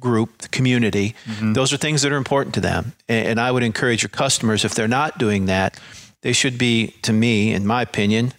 group, 0.00 0.38
the 0.38 0.48
community, 0.48 1.14
mm-hmm. 1.26 1.52
those 1.52 1.72
are 1.72 1.76
things 1.76 2.02
that 2.02 2.12
are 2.12 2.16
important 2.16 2.54
to 2.54 2.60
them. 2.60 2.94
And, 3.08 3.28
and 3.28 3.40
I 3.40 3.50
would 3.50 3.62
encourage 3.62 4.02
your 4.02 4.08
customers, 4.08 4.64
if 4.64 4.74
they're 4.74 4.88
not 4.88 5.18
doing 5.18 5.46
that, 5.46 5.78
they 6.22 6.32
should 6.32 6.56
be, 6.56 6.88
to 7.02 7.12
me, 7.12 7.52
in 7.52 7.66
my 7.66 7.82
opinion, 7.82 8.32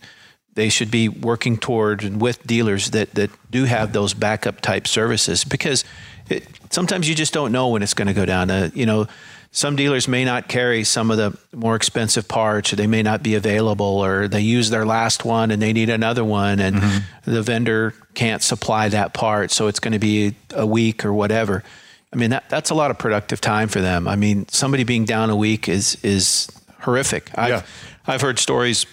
they 0.55 0.69
should 0.69 0.91
be 0.91 1.09
working 1.09 1.57
toward 1.57 2.03
and 2.03 2.21
with 2.21 2.45
dealers 2.45 2.91
that, 2.91 3.13
that 3.15 3.31
do 3.51 3.65
have 3.65 3.91
those 3.91 4.13
backup 4.13 4.61
type 4.61 4.87
services 4.87 5.43
because 5.43 5.83
it, 6.29 6.47
sometimes 6.69 7.09
you 7.09 7.15
just 7.15 7.33
don't 7.33 7.51
know 7.51 7.69
when 7.69 7.83
it's 7.83 7.93
going 7.93 8.07
to 8.07 8.13
go 8.13 8.25
down. 8.25 8.49
Uh, 8.49 8.69
you 8.73 8.85
know, 8.85 9.07
some 9.53 9.77
dealers 9.77 10.07
may 10.07 10.25
not 10.25 10.49
carry 10.49 10.83
some 10.83 11.09
of 11.09 11.17
the 11.17 11.37
more 11.55 11.75
expensive 11.75 12.27
parts 12.27 12.73
or 12.73 12.75
they 12.75 12.87
may 12.87 13.03
not 13.03 13.23
be 13.23 13.35
available 13.35 14.03
or 14.03 14.27
they 14.27 14.41
use 14.41 14.69
their 14.69 14.85
last 14.85 15.23
one 15.23 15.51
and 15.51 15.61
they 15.61 15.71
need 15.71 15.89
another 15.89 16.25
one 16.25 16.59
and 16.59 16.75
mm-hmm. 16.75 17.31
the 17.31 17.41
vendor 17.41 17.93
can't 18.13 18.43
supply 18.43 18.89
that 18.89 19.13
part 19.13 19.51
so 19.51 19.67
it's 19.67 19.79
going 19.79 19.93
to 19.93 19.99
be 19.99 20.35
a 20.51 20.65
week 20.65 21.05
or 21.05 21.13
whatever 21.13 21.63
i 22.11 22.15
mean 22.17 22.31
that, 22.31 22.43
that's 22.49 22.69
a 22.71 22.75
lot 22.75 22.91
of 22.91 22.97
productive 22.97 23.39
time 23.39 23.69
for 23.69 23.79
them 23.79 24.07
i 24.07 24.15
mean 24.15 24.45
somebody 24.49 24.83
being 24.83 25.05
down 25.05 25.29
a 25.29 25.35
week 25.35 25.69
is 25.69 25.97
is 26.03 26.49
horrific 26.81 27.31
i've, 27.37 27.49
yeah. 27.49 27.61
I've 28.05 28.21
heard 28.21 28.39
stories 28.39 28.85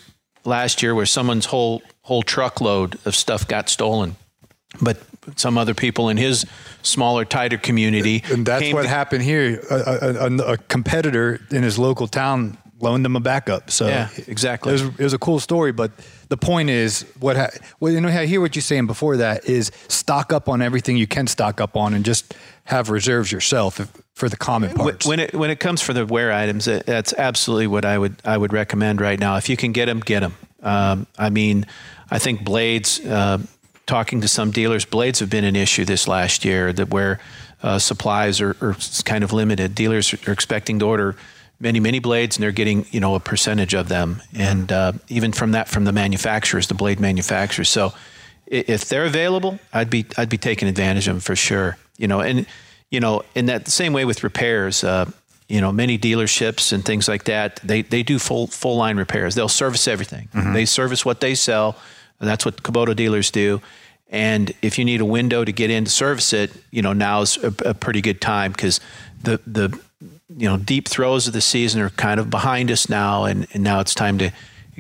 last 0.45 0.83
year 0.83 0.95
where 0.95 1.07
someone's 1.07 1.47
whole 1.47 1.83
whole 2.03 2.23
truckload 2.23 2.99
of 3.05 3.15
stuff 3.15 3.47
got 3.47 3.69
stolen, 3.69 4.17
but 4.81 4.99
some 5.37 5.59
other 5.59 5.75
people 5.75 6.09
in 6.09 6.17
his 6.17 6.47
smaller, 6.83 7.25
tighter 7.25 7.59
community. 7.59 8.23
And 8.31 8.47
that's 8.47 8.73
what 8.73 8.83
to- 8.83 8.89
happened 8.89 9.23
here. 9.23 9.63
A, 9.71 9.75
a, 9.75 10.53
a, 10.53 10.57
competitor 10.57 11.41
in 11.51 11.63
his 11.63 11.79
local 11.79 12.07
town 12.07 12.57
loaned 12.81 13.05
them 13.05 13.17
a 13.17 13.21
backup. 13.21 13.71
So 13.71 13.87
Yeah, 13.87 14.09
exactly. 14.27 14.71
It 14.71 14.73
was, 14.73 14.83
it 14.83 15.05
was 15.05 15.13
a 15.13 15.19
cool 15.19 15.41
story, 15.41 15.73
but 15.73 15.93
the 16.29 16.37
point 16.37 16.71
is 16.71 17.05
what 17.19 17.37
ha- 17.37 17.51
well, 17.79 17.93
you 17.93 18.01
know 18.01 18.09
I 18.09 18.27
hear 18.27 18.41
what 18.41 18.57
you're 18.57 18.63
saying 18.63 18.87
before 18.87 19.19
that 19.19 19.45
is 19.45 19.71
stock 19.89 20.33
up 20.33 20.49
on 20.49 20.63
everything 20.63 20.97
you 20.97 21.07
can 21.07 21.27
stock 21.27 21.61
up 21.61 21.77
on 21.77 21.95
and 21.95 22.05
just 22.05 22.35
have 22.65 22.89
reserves 22.89 23.31
yourself 23.31 23.81
if, 23.81 23.91
for 24.15 24.29
the 24.29 24.37
common 24.37 24.73
parts. 24.75 25.07
When 25.07 25.21
it 25.21 25.35
when 25.35 25.51
it 25.51 25.61
comes 25.61 25.83
for 25.83 25.93
the 25.93 26.07
wear 26.07 26.33
items, 26.33 26.69
it, 26.69 26.87
that's 26.87 27.13
absolutely 27.13 27.67
what 27.67 27.85
I 27.85 27.99
would 27.99 28.17
I 28.25 28.37
would 28.37 28.53
recommend 28.53 29.01
right 29.01 29.19
now. 29.19 29.37
If 29.37 29.49
you 29.49 29.57
can 29.57 29.73
get 29.73 29.87
them, 29.87 30.01
get 30.01 30.21
them. 30.21 30.35
Um, 30.63 31.07
I 31.19 31.31
mean, 31.31 31.67
I 32.11 32.19
think 32.19 32.45
blades. 32.45 33.05
Uh, 33.05 33.39
talking 33.87 34.21
to 34.21 34.29
some 34.29 34.51
dealers, 34.51 34.85
blades 34.85 35.21
have 35.21 35.31
been 35.31 35.45
an 35.45 35.57
issue 35.57 35.85
this 35.85 36.07
last 36.07 36.45
year. 36.45 36.73
That 36.73 36.91
where 36.91 37.21
uh, 37.63 37.79
supplies 37.79 38.41
are, 38.41 38.57
are 38.61 38.77
kind 39.05 39.25
of 39.25 39.33
limited. 39.33 39.75
Dealers 39.75 40.15
are 40.27 40.33
expecting 40.33 40.79
to 40.79 40.87
order 40.87 41.17
many 41.59 41.81
many 41.81 41.99
blades, 41.99 42.37
and 42.37 42.43
they're 42.43 42.53
getting 42.53 42.87
you 42.91 43.01
know 43.01 43.15
a 43.15 43.21
percentage 43.21 43.75
of 43.75 43.89
them, 43.89 44.23
and 44.35 44.73
uh, 44.73 44.93
even 45.09 45.33
from 45.33 45.53
that 45.53 45.69
from 45.69 45.85
the 45.85 45.93
manufacturers, 45.93 46.67
the 46.69 46.75
blade 46.75 47.01
manufacturers. 47.01 47.69
So 47.69 47.93
if 48.47 48.87
they're 48.87 49.05
available, 49.05 49.59
I'd 49.73 49.91
be 49.91 50.07
I'd 50.17 50.29
be 50.29 50.39
taking 50.39 50.69
advantage 50.69 51.07
of 51.09 51.17
them 51.17 51.21
for 51.21 51.37
sure. 51.37 51.77
You 51.99 52.09
know, 52.09 52.21
and 52.21 52.47
you 52.91 53.01
know, 53.01 53.23
in 53.35 53.47
that 53.47 53.69
same 53.69 53.93
way 53.93 54.05
with 54.05 54.25
repairs, 54.25 54.83
uh, 54.83 55.09
you 55.49 55.61
know, 55.61 55.71
many 55.71 55.99
dealerships 55.99 56.73
and 56.73 56.85
things 56.85 57.09
like 57.09 57.25
that, 57.25 57.61
they 57.63 57.83
they 57.83 58.03
do 58.03 58.19
full 58.19 58.47
full 58.49 58.77
line 58.77 58.97
repairs. 58.97 59.35
They'll 59.35 59.49
service 59.49 59.87
everything. 59.87 60.29
They 60.53 60.65
service 60.65 61.05
what 61.05 61.21
they 61.21 61.35
sell, 61.35 61.77
that's 62.29 62.45
what 62.45 62.63
Kubota 62.63 62.95
dealers 62.95 63.31
do. 63.31 63.61
And 64.11 64.53
if 64.61 64.79
you 64.79 64.85
need 64.85 65.01
a 65.01 65.05
window 65.05 65.45
to 65.45 65.53
get 65.53 65.71
in 65.71 65.85
to 65.85 65.91
service 65.91 66.33
it, 66.33 66.51
you 66.71 66.83
know, 66.83 66.93
now's 66.93 67.43
a, 67.43 67.55
a 67.65 67.75
pretty 67.75 68.01
good 68.01 68.21
time 68.21 68.53
because 68.53 68.81
the 69.23 69.41
the 69.47 69.79
you 70.37 70.49
know 70.49 70.57
deep 70.57 70.89
throes 70.89 71.27
of 71.27 71.33
the 71.33 71.41
season 71.41 71.81
are 71.81 71.91
kind 71.91 72.19
of 72.19 72.29
behind 72.29 72.71
us 72.71 72.89
now, 72.89 73.25
and, 73.25 73.47
and 73.53 73.63
now 73.63 73.81
it's 73.81 73.95
time 73.95 74.19
to 74.19 74.33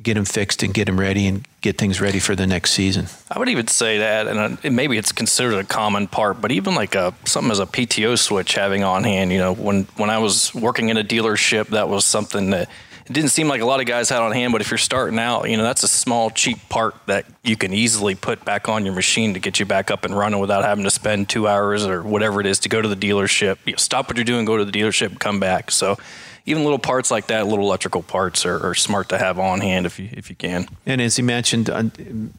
get 0.02 0.14
them 0.14 0.25
fixed 0.25 0.62
and 0.62 0.73
get 0.73 0.87
them 0.87 0.99
ready 0.99 1.26
and 1.26 1.47
get 1.61 1.76
things 1.76 2.00
ready 2.00 2.18
for 2.18 2.35
the 2.35 2.47
next 2.47 2.73
season. 2.73 3.06
I 3.30 3.38
would 3.38 3.49
even 3.49 3.66
say 3.66 3.99
that, 3.99 4.26
and 4.26 4.38
uh, 4.38 4.56
and 4.64 4.75
maybe 4.75 4.99
it's 4.99 5.12
considered 5.12 5.59
a 5.59 5.64
common 5.64 6.09
part, 6.09 6.40
but 6.40 6.50
even 6.50 6.75
like 6.75 6.94
a 6.94 7.14
something 7.25 7.52
as 7.52 7.61
a 7.61 7.66
PTO 7.66 8.18
switch 8.18 8.54
having 8.54 8.82
on 8.82 9.04
hand. 9.04 9.30
You 9.30 9.38
know, 9.38 9.54
when 9.54 9.85
when 9.97 10.11
I 10.11 10.18
was 10.18 10.52
working 10.54 10.88
in 10.88 10.97
a 10.97 11.04
dealership, 11.04 11.68
that 11.68 11.88
was 11.88 12.04
something 12.04 12.50
that 12.50 12.68
it 13.11 13.14
didn't 13.14 13.31
seem 13.31 13.49
like 13.49 13.61
a 13.61 13.67
lot 13.67 13.81
of 13.81 13.87
guys 13.87 14.09
had 14.09 14.23
on 14.23 14.31
hand. 14.31 14.52
But 14.52 14.61
if 14.61 14.71
you're 14.71 14.79
starting 14.79 15.19
out, 15.19 15.50
you 15.50 15.57
know, 15.57 15.64
that's 15.64 15.83
a 15.83 15.88
small, 15.88 16.31
cheap 16.31 16.69
part 16.69 16.95
that 17.07 17.26
you 17.43 17.57
can 17.57 17.75
easily 17.75 18.14
put 18.14 18.45
back 18.45 18.69
on 18.69 18.85
your 18.85 18.95
machine 18.95 19.35
to 19.35 19.40
get 19.40 19.59
you 19.59 19.67
back 19.67 19.90
up 19.90 20.05
and 20.05 20.17
running 20.17 20.38
without 20.38 20.62
having 20.62 20.85
to 20.85 20.90
spend 20.90 21.29
two 21.29 21.49
hours 21.49 21.85
or 21.85 22.05
whatever 22.05 22.40
it 22.40 22.47
is 22.47 22.61
to 22.61 22.69
go 22.69 22.81
to 22.81 22.87
the 22.87 22.95
dealership. 22.95 23.59
You 23.67 23.73
know, 23.73 23.79
stop 23.79 24.07
what 24.07 24.17
you're 24.17 24.25
doing, 24.25 24.45
go 24.45 24.57
to 24.57 24.64
the 24.64 24.73
dealership, 24.73 25.19
come 25.19 25.40
back. 25.40 25.73
So. 25.73 25.99
Even 26.47 26.64
little 26.64 26.79
parts 26.79 27.11
like 27.11 27.26
that, 27.26 27.47
little 27.47 27.67
electrical 27.67 28.02
parts, 28.02 28.47
are, 28.47 28.71
are 28.71 28.75
smart 28.75 29.11
to 29.11 29.19
have 29.19 29.38
on 29.38 29.61
hand 29.61 29.85
if 29.85 29.99
you 29.99 30.09
if 30.11 30.31
you 30.31 30.35
can. 30.35 30.67
And 30.87 31.00
as 31.00 31.19
you 31.19 31.23
mentioned, 31.23 31.69
uh, 31.69 31.85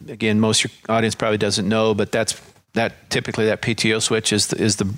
again, 0.10 0.40
most 0.40 0.64
your 0.64 0.72
audience 0.90 1.14
probably 1.14 1.38
doesn't 1.38 1.70
know, 1.70 1.94
but 1.94 2.12
that's 2.12 2.42
that 2.74 3.12
typically 3.12 3.46
that 3.46 3.62
PTO 3.62 4.02
switch 4.02 4.34
is 4.34 4.48
the, 4.48 4.62
is 4.62 4.78
the 4.78 4.92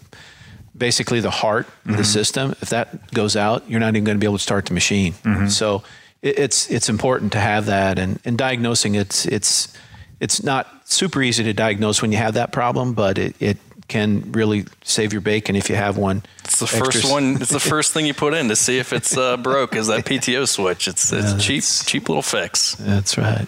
basically 0.75 1.19
the 1.19 1.29
heart 1.31 1.67
of 1.85 1.97
the 1.97 2.03
system. 2.03 2.51
If 2.61 2.69
that 2.69 3.11
goes 3.11 3.35
out, 3.35 3.69
you're 3.69 3.79
not 3.79 3.89
even 3.89 4.03
going 4.03 4.17
to 4.17 4.19
be 4.19 4.27
able 4.27 4.37
to 4.37 4.43
start 4.43 4.65
the 4.65 4.73
machine. 4.73 5.13
So 5.49 5.83
it, 6.21 6.39
it's 6.39 6.69
it's 6.71 6.89
important 6.89 7.33
to 7.33 7.39
have 7.39 7.67
that, 7.67 7.99
and, 7.99 8.19
and 8.25 8.37
diagnosing 8.37 8.95
it's 8.95 9.25
it's 9.25 9.73
it's 10.19 10.41
not 10.43 10.67
super 10.85 11.21
easy 11.21 11.43
to 11.43 11.53
diagnose 11.53 12.01
when 12.01 12.11
you 12.11 12.17
have 12.17 12.35
that 12.35 12.51
problem, 12.51 12.93
but 12.93 13.17
it, 13.17 13.35
it 13.39 13.57
can 13.87 14.31
really 14.31 14.65
save 14.83 15.11
your 15.11 15.21
bacon 15.21 15.55
if 15.55 15.69
you 15.69 15.75
have 15.75 15.97
one. 15.97 16.23
It's 16.45 16.59
the 16.59 16.67
first 16.67 17.11
one. 17.11 17.35
It's 17.41 17.51
the 17.51 17.59
first 17.75 17.93
thing 17.93 18.05
you 18.05 18.13
put 18.13 18.33
in 18.33 18.47
to 18.49 18.55
see 18.55 18.79
if 18.79 18.93
it's 18.93 19.17
uh, 19.17 19.37
broke. 19.37 19.75
Is 19.75 19.87
that 19.87 20.05
PTO 20.05 20.47
switch? 20.47 20.87
It's 20.87 21.11
it's 21.11 21.33
Yeah, 21.33 21.37
cheap, 21.37 21.63
cheap 21.85 22.09
little 22.09 22.21
fix. 22.23 22.75
That's 22.75 23.17
right. 23.17 23.47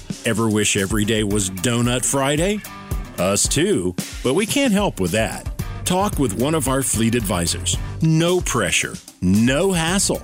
Ever 0.23 0.49
wish 0.49 0.77
every 0.77 1.03
day 1.03 1.23
was 1.23 1.49
Donut 1.49 2.05
Friday? 2.05 2.61
Us 3.17 3.47
too, 3.47 3.95
but 4.23 4.35
we 4.35 4.45
can't 4.45 4.71
help 4.71 4.99
with 4.99 5.11
that. 5.11 5.49
Talk 5.83 6.19
with 6.19 6.39
one 6.39 6.53
of 6.53 6.67
our 6.67 6.83
fleet 6.83 7.15
advisors. 7.15 7.75
No 8.01 8.39
pressure, 8.41 8.93
no 9.21 9.71
hassle. 9.71 10.21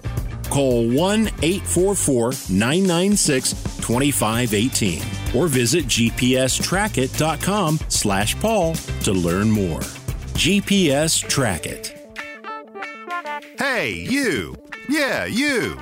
Call 0.52 0.88
1 0.88 1.28
844 1.42 2.34
996 2.50 3.54
2518 3.82 5.02
or 5.36 5.48
visit 5.48 5.86
gpstrackit.com 5.86 7.80
slash 7.90 8.40
Paul 8.40 8.76
to 8.76 9.14
learn 9.14 9.50
more. 9.50 9.82
GPS 10.38 11.28
Track 11.28 11.66
It. 11.66 11.94
Hey, 13.58 13.94
you! 13.94 14.56
Yeah, 14.88 15.26
you! 15.26 15.82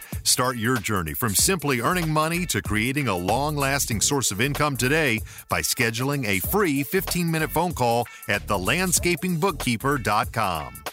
Start 0.23 0.57
your 0.57 0.77
journey 0.77 1.13
from 1.13 1.35
simply 1.35 1.81
earning 1.81 2.09
money 2.09 2.47
to 2.47 2.61
creating 2.61 3.07
a 3.07 3.17
long 3.17 3.55
lasting 3.55 4.01
source 4.01 4.31
of 4.31 4.41
income 4.41 4.75
today 4.77 5.19
by 5.49 5.61
scheduling 5.61 6.27
a 6.27 6.39
free 6.39 6.81
15 6.83 7.29
minute 7.29 7.51
phone 7.51 7.73
call 7.73 8.07
at 8.27 8.47
thelandscapingbookkeeper.com. 8.47 10.83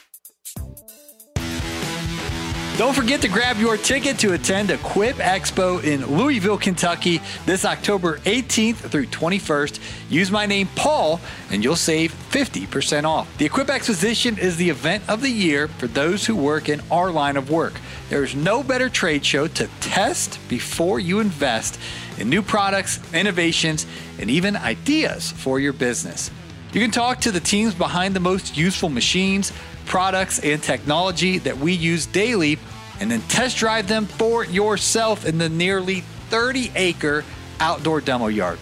Don't 2.78 2.94
forget 2.94 3.20
to 3.22 3.28
grab 3.28 3.56
your 3.56 3.76
ticket 3.76 4.20
to 4.20 4.34
attend 4.34 4.70
Equip 4.70 5.16
Expo 5.16 5.82
in 5.82 6.06
Louisville, 6.16 6.56
Kentucky 6.56 7.20
this 7.44 7.64
October 7.64 8.18
18th 8.18 8.76
through 8.76 9.06
21st. 9.06 9.80
Use 10.08 10.30
my 10.30 10.46
name, 10.46 10.68
Paul, 10.76 11.20
and 11.50 11.64
you'll 11.64 11.74
save 11.74 12.12
50% 12.30 13.02
off. 13.02 13.36
The 13.36 13.46
Equip 13.46 13.68
Exposition 13.68 14.38
is 14.38 14.58
the 14.58 14.70
event 14.70 15.02
of 15.08 15.22
the 15.22 15.28
year 15.28 15.66
for 15.66 15.88
those 15.88 16.24
who 16.24 16.36
work 16.36 16.68
in 16.68 16.80
our 16.88 17.10
line 17.10 17.36
of 17.36 17.50
work. 17.50 17.80
There 18.10 18.22
is 18.22 18.36
no 18.36 18.62
better 18.62 18.88
trade 18.88 19.26
show 19.26 19.48
to 19.48 19.68
test 19.80 20.38
before 20.48 21.00
you 21.00 21.18
invest 21.18 21.80
in 22.16 22.30
new 22.30 22.42
products, 22.42 23.00
innovations, 23.12 23.86
and 24.20 24.30
even 24.30 24.54
ideas 24.54 25.32
for 25.32 25.58
your 25.58 25.72
business. 25.72 26.30
You 26.72 26.80
can 26.82 26.90
talk 26.90 27.20
to 27.20 27.30
the 27.30 27.40
teams 27.40 27.74
behind 27.74 28.14
the 28.14 28.20
most 28.20 28.56
useful 28.56 28.88
machines, 28.90 29.52
products, 29.86 30.38
and 30.40 30.62
technology 30.62 31.38
that 31.38 31.56
we 31.56 31.72
use 31.72 32.04
daily, 32.06 32.58
and 33.00 33.10
then 33.10 33.22
test 33.22 33.56
drive 33.56 33.88
them 33.88 34.04
for 34.04 34.44
yourself 34.44 35.24
in 35.24 35.38
the 35.38 35.48
nearly 35.48 36.02
30 36.30 36.70
acre 36.74 37.24
outdoor 37.58 38.02
demo 38.02 38.26
yard. 38.26 38.58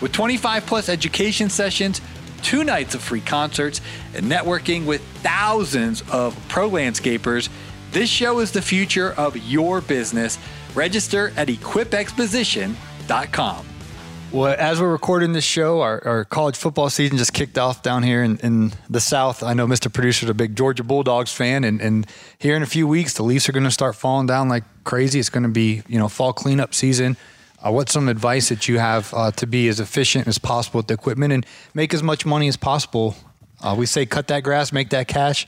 With 0.00 0.12
25 0.12 0.66
plus 0.66 0.88
education 0.88 1.50
sessions, 1.50 2.00
two 2.42 2.62
nights 2.62 2.94
of 2.94 3.02
free 3.02 3.20
concerts, 3.20 3.80
and 4.14 4.26
networking 4.26 4.86
with 4.86 5.02
thousands 5.22 6.04
of 6.12 6.38
pro 6.48 6.70
landscapers, 6.70 7.48
this 7.90 8.08
show 8.08 8.38
is 8.38 8.52
the 8.52 8.62
future 8.62 9.14
of 9.14 9.36
your 9.36 9.80
business. 9.80 10.38
Register 10.74 11.32
at 11.36 11.48
equipexposition.com. 11.48 13.67
Well, 14.30 14.54
as 14.58 14.78
we're 14.78 14.92
recording 14.92 15.32
this 15.32 15.44
show, 15.44 15.80
our, 15.80 16.06
our 16.06 16.24
college 16.26 16.54
football 16.54 16.90
season 16.90 17.16
just 17.16 17.32
kicked 17.32 17.56
off 17.56 17.82
down 17.82 18.02
here 18.02 18.22
in, 18.22 18.36
in 18.40 18.72
the 18.90 19.00
South. 19.00 19.42
I 19.42 19.54
know 19.54 19.66
Mr. 19.66 19.90
Producer's 19.90 20.28
a 20.28 20.34
big 20.34 20.54
Georgia 20.54 20.84
Bulldogs 20.84 21.32
fan, 21.32 21.64
and, 21.64 21.80
and 21.80 22.06
here 22.38 22.54
in 22.54 22.62
a 22.62 22.66
few 22.66 22.86
weeks, 22.86 23.14
the 23.14 23.22
Leafs 23.22 23.48
are 23.48 23.52
going 23.52 23.64
to 23.64 23.70
start 23.70 23.96
falling 23.96 24.26
down 24.26 24.50
like 24.50 24.64
crazy. 24.84 25.18
It's 25.18 25.30
going 25.30 25.44
to 25.44 25.48
be, 25.48 25.82
you 25.88 25.98
know, 25.98 26.08
fall 26.08 26.34
cleanup 26.34 26.74
season. 26.74 27.16
Uh, 27.64 27.72
what's 27.72 27.90
some 27.90 28.06
advice 28.06 28.50
that 28.50 28.68
you 28.68 28.78
have 28.78 29.14
uh, 29.14 29.30
to 29.30 29.46
be 29.46 29.66
as 29.66 29.80
efficient 29.80 30.28
as 30.28 30.36
possible 30.36 30.80
with 30.80 30.88
the 30.88 30.94
equipment 30.94 31.32
and 31.32 31.46
make 31.72 31.94
as 31.94 32.02
much 32.02 32.26
money 32.26 32.48
as 32.48 32.56
possible? 32.58 33.16
Uh, 33.62 33.74
we 33.78 33.86
say 33.86 34.04
cut 34.04 34.28
that 34.28 34.42
grass, 34.42 34.72
make 34.72 34.90
that 34.90 35.08
cash. 35.08 35.46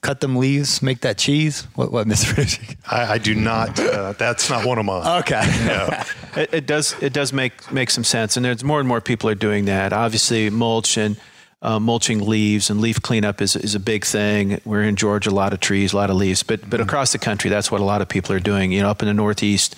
Cut 0.00 0.20
them 0.20 0.36
leaves, 0.36 0.82
make 0.82 1.00
that 1.00 1.18
cheese? 1.18 1.62
What, 1.74 1.92
what, 1.92 2.06
Mr. 2.08 2.76
I, 2.90 3.14
I 3.14 3.18
do 3.18 3.34
not. 3.34 3.78
Uh, 3.78 4.12
that's 4.12 4.50
not 4.50 4.64
one 4.64 4.78
of 4.78 4.84
mine. 4.84 5.20
Okay. 5.20 5.42
it, 6.36 6.54
it 6.54 6.66
does 6.66 6.94
it 7.00 7.12
does 7.12 7.32
make 7.32 7.70
make 7.72 7.90
some 7.90 8.04
sense, 8.04 8.36
and 8.36 8.44
there's 8.44 8.64
more 8.64 8.78
and 8.78 8.88
more 8.88 9.00
people 9.00 9.28
are 9.30 9.34
doing 9.34 9.66
that. 9.66 9.92
Obviously, 9.92 10.50
mulch 10.50 10.96
and 10.96 11.16
uh, 11.62 11.78
mulching 11.78 12.26
leaves 12.26 12.70
and 12.70 12.80
leaf 12.80 13.02
cleanup 13.02 13.42
is, 13.42 13.54
is 13.56 13.74
a 13.74 13.80
big 13.80 14.04
thing. 14.04 14.60
We're 14.64 14.82
in 14.82 14.96
Georgia, 14.96 15.30
a 15.30 15.32
lot 15.32 15.52
of 15.52 15.60
trees, 15.60 15.92
a 15.92 15.96
lot 15.96 16.10
of 16.10 16.16
leaves, 16.16 16.42
but 16.42 16.68
but 16.68 16.80
across 16.80 17.12
the 17.12 17.18
country, 17.18 17.50
that's 17.50 17.70
what 17.70 17.80
a 17.80 17.84
lot 17.84 18.02
of 18.02 18.08
people 18.08 18.34
are 18.34 18.40
doing. 18.40 18.72
You 18.72 18.82
know, 18.82 18.90
up 18.90 19.02
in 19.02 19.08
the 19.08 19.14
Northeast, 19.14 19.76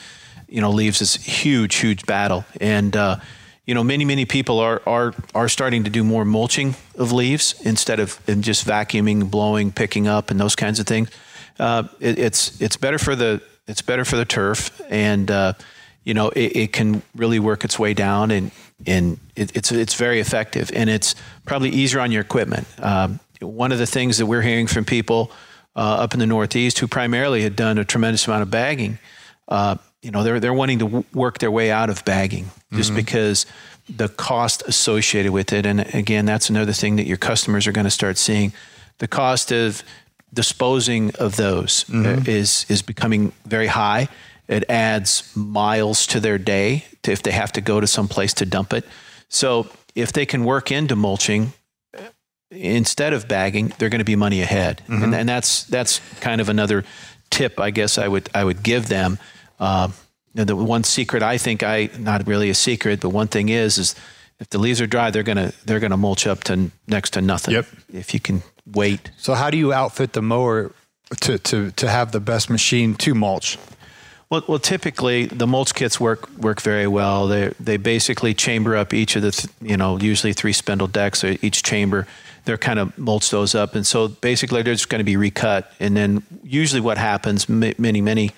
you 0.49 0.61
know, 0.61 0.71
leaves 0.71 1.00
is 1.00 1.16
huge, 1.16 1.76
huge 1.76 2.06
battle, 2.06 2.44
and 2.61 2.97
uh, 2.97 3.16
you 3.66 3.75
know, 3.75 3.85
many 3.85 4.04
many 4.04 4.25
people 4.25 4.59
are 4.59 4.83
are 4.87 5.14
are 5.35 5.49
starting 5.49 5.85
to 5.85 5.90
do 5.90 6.02
more 6.02 6.25
mulching 6.25 6.75
of 6.97 7.12
leaves 7.12 7.54
instead 7.62 8.00
of 8.00 8.19
in 8.28 8.42
just 8.42 8.66
vacuuming, 8.66 9.31
blowing, 9.31 9.73
picking 9.73 10.09
up, 10.09 10.31
and 10.31 10.40
those 10.40 10.57
kinds 10.57 10.81
of 10.81 10.87
things. 10.87 11.11
Uh, 11.59 11.85
it, 12.00 12.19
it's 12.19 12.61
it's 12.61 12.76
better 12.76 12.99
for 12.99 13.14
the 13.14 13.40
it's 13.66 13.83
better 13.83 14.04
for 14.04 14.16
the 14.16 14.25
turf, 14.25 14.81
and 14.88 15.31
uh, 15.31 15.52
you 16.04 16.14
know, 16.14 16.31
it, 16.31 16.57
it, 16.57 16.73
can 16.73 17.02
really 17.14 17.38
work 17.38 17.64
its 17.64 17.78
way 17.78 17.95
down, 17.95 18.31
and 18.31 18.50
and 18.87 19.19
it, 19.37 19.54
it's 19.57 19.71
it's 19.71 19.95
very 19.95 20.19
effective, 20.19 20.71
and 20.75 20.90
it's 20.90 21.14
probably 21.47 21.71
easier 21.71 22.00
on 22.00 22.11
your 22.11 22.23
equipment. 22.23 22.66
Um, 22.78 23.21
one 23.40 23.73
of 23.73 23.78
the 23.78 23.87
things 23.87 24.19
that 24.19 24.26
we're 24.26 24.42
hearing 24.42 24.66
from 24.66 24.85
people 24.85 25.31
uh, 25.76 25.97
up 26.00 26.14
in 26.14 26.21
the 26.21 26.26
Northeast 26.26 26.81
who 26.81 26.88
primarily 26.88 27.42
had 27.42 27.57
done 27.57 27.78
a 27.78 27.85
tremendous 27.85 28.26
amount 28.26 28.42
of 28.42 28.50
bagging, 28.50 28.99
uh, 29.49 29.76
you 30.02 30.11
know, 30.11 30.23
they're 30.23 30.40
they're 30.40 30.54
wanting 30.54 30.80
to 30.80 31.04
work 31.14 31.38
their 31.38 31.50
way 31.50 31.71
out 31.71 31.88
of 31.88 32.04
bagging 32.04 32.50
just 32.73 32.90
mm-hmm. 32.90 32.97
because 32.97 33.47
the 33.88 34.09
cost 34.09 34.62
associated 34.66 35.32
with 35.32 35.52
it, 35.52 35.64
and 35.66 35.80
again, 35.94 36.26
that's 36.26 36.50
another 36.50 36.73
thing 36.73 36.97
that 36.97 37.06
your 37.06 37.16
customers 37.16 37.66
are 37.66 37.73
going 37.73 37.85
to 37.85 37.90
start 37.90 38.18
seeing. 38.18 38.52
The 38.99 39.09
cost 39.09 39.52
of 39.52 39.82
disposing 40.35 41.14
of 41.16 41.37
those 41.37 41.85
mm-hmm. 41.85 42.28
is 42.28 42.66
is 42.68 42.82
becoming 42.82 43.32
very 43.47 43.68
high 43.68 44.09
it 44.49 44.68
adds 44.68 45.30
miles 45.35 46.06
to 46.09 46.21
their 46.21 46.38
day 46.38 46.85
to 47.02 47.12
if 47.12 47.23
they 47.23 47.30
have 47.30 47.52
to 47.52 47.61
go 47.61 47.80
to 47.80 47.87
some 47.87 48.09
place 48.09 48.35
to 48.35 48.47
dump 48.47 48.73
it. 48.73 48.85
So 49.28 49.68
if 49.94 50.12
they 50.12 50.26
can 50.26 50.44
work 50.44 50.71
into 50.71 50.97
mulching 50.97 51.52
instead 52.50 53.12
of 53.12 53.28
bagging, 53.28 53.73
they're 53.78 53.88
going 53.88 54.00
to 54.00 54.04
be 54.04 54.16
money 54.16 54.42
ahead, 54.42 54.82
mm-hmm. 54.87 55.04
and, 55.04 55.14
and, 55.14 55.28
that's 55.28 55.64
that's 55.64 56.00
kind 56.21 56.40
of 56.40 56.49
another 56.50 56.85
tip 57.30 57.59
I 57.59 57.71
guess 57.71 57.97
I 57.97 58.09
would 58.09 58.28
I 58.35 58.44
would 58.44 58.62
give 58.62 58.88
them. 58.88 59.18
Uh, 59.59 59.88
the 60.35 60.56
one 60.56 60.85
secret 60.85 61.23
I 61.23 61.38
think 61.38 61.62
I 61.62 61.90
not 61.99 62.26
really 62.26 62.50
a 62.50 62.54
secret, 62.54 63.00
but 63.00 63.11
one 63.11 63.28
thing 63.28 63.49
is 63.49 63.78
is 63.78 63.94
if 64.40 64.49
the 64.50 64.59
leaves 64.59 64.80
are 64.80 64.87
dry, 64.87 65.11
they're 65.11 65.23
gonna 65.23 65.52
they're 65.64 65.80
gonna 65.80 65.97
mulch 65.97 66.26
up 66.26 66.44
to 66.44 66.71
next 66.87 67.11
to 67.11 67.21
nothing. 67.21 67.54
Yep. 67.54 67.66
If 67.92 68.14
you 68.14 68.21
can 68.21 68.42
wait. 68.66 69.11
So 69.16 69.35
how 69.35 69.50
do 69.50 69.56
you 69.56 69.73
outfit 69.73 70.12
the 70.12 70.23
mower 70.23 70.73
to 71.21 71.38
to 71.38 71.71
to 71.73 71.88
have 71.88 72.12
the 72.12 72.21
best 72.21 72.50
machine 72.50 72.94
to 72.97 73.14
mulch? 73.14 73.59
Well, 74.30 74.42
well, 74.49 74.59
typically 74.59 75.26
the 75.26 75.47
mulch 75.47 75.75
kits 75.75 76.00
work 76.00 76.30
work 76.38 76.62
very 76.62 76.87
well. 76.87 77.28
They 77.28 77.52
they 77.61 77.76
basically 77.76 78.32
chamber 78.35 78.75
up 78.75 78.94
each 78.94 79.14
of 79.16 79.23
the 79.23 79.30
th- 79.30 79.52
you 79.61 79.76
know 79.76 79.99
usually 79.99 80.32
three 80.32 80.54
spindle 80.54 80.88
decks 80.88 81.23
or 81.23 81.37
each 81.42 81.62
chamber. 81.62 82.06
They're 82.44 82.59
kind 82.59 82.78
of 82.78 82.97
mulch 82.99 83.30
those 83.30 83.54
up, 83.54 83.75
and 83.75 83.87
so 83.87 84.09
basically 84.09 84.62
they're 84.62 84.75
just 84.75 84.88
going 84.88 84.99
to 85.00 85.04
be 85.04 85.16
recut. 85.16 85.71
And 85.78 85.97
then 85.97 86.23
usually 86.42 86.80
what 86.80 86.99
happens, 86.99 87.49
many 87.49 88.00
many 88.00 88.30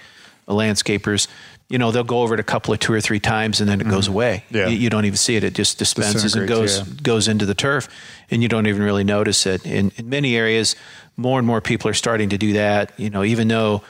landscapers, 0.53 1.29
you 1.69 1.79
know, 1.79 1.91
they'll 1.91 2.05
go 2.05 2.21
over 2.21 2.35
it 2.35 2.41
a 2.41 2.45
couple 2.45 2.75
of 2.75 2.81
two 2.81 2.93
or 2.93 3.01
three 3.01 3.21
times, 3.21 3.61
and 3.61 3.69
then 3.69 3.81
it 3.81 3.85
mm-hmm. 3.85 3.93
goes 3.93 4.09
away. 4.09 4.45
Yeah. 4.51 4.69
You, 4.69 4.77
you, 4.77 4.91
don't 4.91 5.07
even 5.07 5.17
see 5.17 5.37
it; 5.37 5.45
it 5.45 5.55
just 5.55 5.79
dispenses 5.79 6.35
and 6.35 6.47
goes 6.47 6.79
yeah. 6.79 6.95
goes 7.03 7.27
into 7.29 7.47
the 7.47 7.55
turf, 7.55 7.89
and 8.31 8.43
you 8.43 8.49
don't 8.49 8.67
even 8.67 8.83
really 8.83 9.05
notice 9.05 9.47
it. 9.47 9.65
In, 9.67 9.91
in 9.97 10.09
many 10.09 10.37
areas, 10.37 10.77
more 11.17 11.39
and 11.39 11.47
more 11.47 11.61
people 11.61 11.89
are 11.91 11.95
starting 11.95 12.29
to 12.31 12.39
do 12.39 12.53
that. 12.55 12.93
You 12.99 13.11
know, 13.11 13.25
even 13.25 13.49
though 13.49 13.83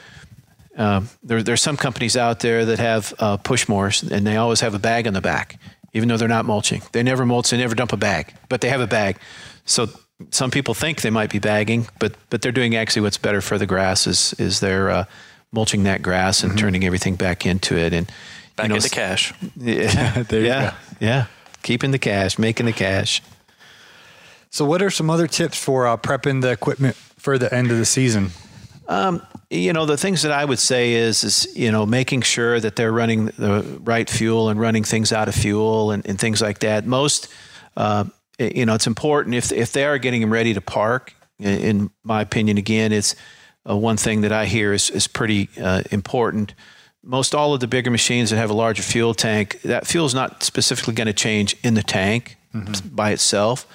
um, 0.77 1.09
there, 1.23 1.43
there's 1.43 1.61
some 1.61 1.77
companies 1.77 2.15
out 2.15 2.39
there 2.39 2.65
that 2.65 2.79
have 2.79 3.13
uh, 3.19 3.37
push 3.37 3.67
mowers, 3.67 4.03
and 4.03 4.25
they 4.25 4.37
always 4.37 4.61
have 4.61 4.73
a 4.73 4.79
bag 4.79 5.07
on 5.07 5.13
the 5.13 5.21
back, 5.21 5.59
even 5.93 6.07
though 6.07 6.17
they're 6.17 6.27
not 6.27 6.45
mulching. 6.45 6.81
They 6.93 7.03
never 7.03 7.25
mulch, 7.25 7.49
they 7.49 7.57
never 7.57 7.75
dump 7.75 7.93
a 7.93 7.97
bag, 7.97 8.33
but 8.49 8.61
they 8.61 8.69
have 8.69 8.81
a 8.81 8.87
bag. 8.87 9.17
So 9.65 9.87
some 10.31 10.49
people 10.49 10.73
think 10.73 11.01
they 11.01 11.09
might 11.09 11.29
be 11.29 11.39
bagging, 11.39 11.87
but 11.99 12.15
but 12.29 12.41
they're 12.41 12.51
doing 12.51 12.75
actually 12.75 13.01
what's 13.01 13.17
better 13.17 13.41
for 13.41 13.57
the 13.57 13.65
grass 13.65 14.07
is 14.07 14.33
is 14.33 14.59
they're 14.59 14.89
uh, 14.89 15.05
mulching 15.55 15.83
that 15.83 16.03
grass 16.03 16.43
and 16.43 16.51
mm-hmm. 16.51 16.59
turning 16.59 16.85
everything 16.85 17.15
back 17.15 17.45
into 17.45 17.75
it 17.75 17.93
and 17.93 18.11
back 18.55 18.65
you 18.65 18.69
know, 18.69 18.75
into 18.75 18.89
cash. 18.89 19.33
Yeah, 19.55 20.23
yeah, 20.29 20.75
yeah. 20.99 21.25
Keeping 21.63 21.89
the 21.89 21.99
cash, 21.99 22.37
making 22.37 22.67
the 22.67 22.73
cash. 22.73 23.23
So, 24.51 24.65
what 24.65 24.81
are 24.81 24.91
some 24.91 25.09
other 25.09 25.27
tips 25.27 25.61
for 25.61 25.87
uh, 25.87 25.97
prepping 25.97 26.41
the 26.41 26.51
equipment 26.51 26.95
for 26.95 27.37
the 27.37 27.53
end 27.53 27.71
of 27.71 27.77
the 27.77 27.85
season? 27.85 28.29
Um, 28.87 29.21
you 29.49 29.73
know, 29.73 29.85
the 29.85 29.97
things 29.97 30.21
that 30.21 30.31
I 30.31 30.45
would 30.45 30.59
say 30.59 30.93
is, 30.93 31.23
is 31.23 31.47
you 31.57 31.71
know, 31.71 31.85
making 31.85 32.21
sure 32.21 32.59
that 32.59 32.75
they're 32.75 32.91
running 32.91 33.25
the 33.25 33.79
right 33.83 34.09
fuel 34.09 34.49
and 34.49 34.59
running 34.59 34.83
things 34.83 35.11
out 35.11 35.27
of 35.27 35.35
fuel 35.35 35.91
and, 35.91 36.05
and 36.07 36.19
things 36.19 36.41
like 36.41 36.59
that. 36.59 36.85
Most, 36.85 37.27
uh, 37.75 38.05
you 38.37 38.65
know, 38.65 38.75
it's 38.75 38.87
important 38.87 39.35
if 39.35 39.51
if 39.51 39.71
they 39.71 39.85
are 39.85 39.97
getting 39.97 40.21
them 40.21 40.31
ready 40.31 40.53
to 40.53 40.61
park. 40.61 41.13
In 41.37 41.89
my 42.03 42.21
opinion, 42.21 42.57
again, 42.57 42.93
it's 42.93 43.13
uh, 43.69 43.75
one 43.75 43.97
thing 43.97 44.21
that 44.21 44.31
I 44.31 44.45
hear 44.45 44.73
is 44.73 44.89
is 44.89 45.07
pretty 45.07 45.49
uh, 45.61 45.83
important. 45.91 46.53
Most 47.03 47.35
all 47.35 47.53
of 47.53 47.59
the 47.59 47.67
bigger 47.67 47.91
machines 47.91 48.31
that 48.31 48.37
have 48.37 48.49
a 48.49 48.53
larger 48.53 48.81
fuel 48.81 49.13
tank, 49.13 49.61
that 49.61 49.85
fuel 49.85 50.05
is 50.05 50.15
not 50.15 50.43
specifically 50.43 50.93
going 50.93 51.07
to 51.07 51.13
change 51.13 51.55
in 51.63 51.75
the 51.75 51.83
tank 51.83 52.37
mm-hmm. 52.53 52.95
by 52.95 53.11
itself. 53.11 53.67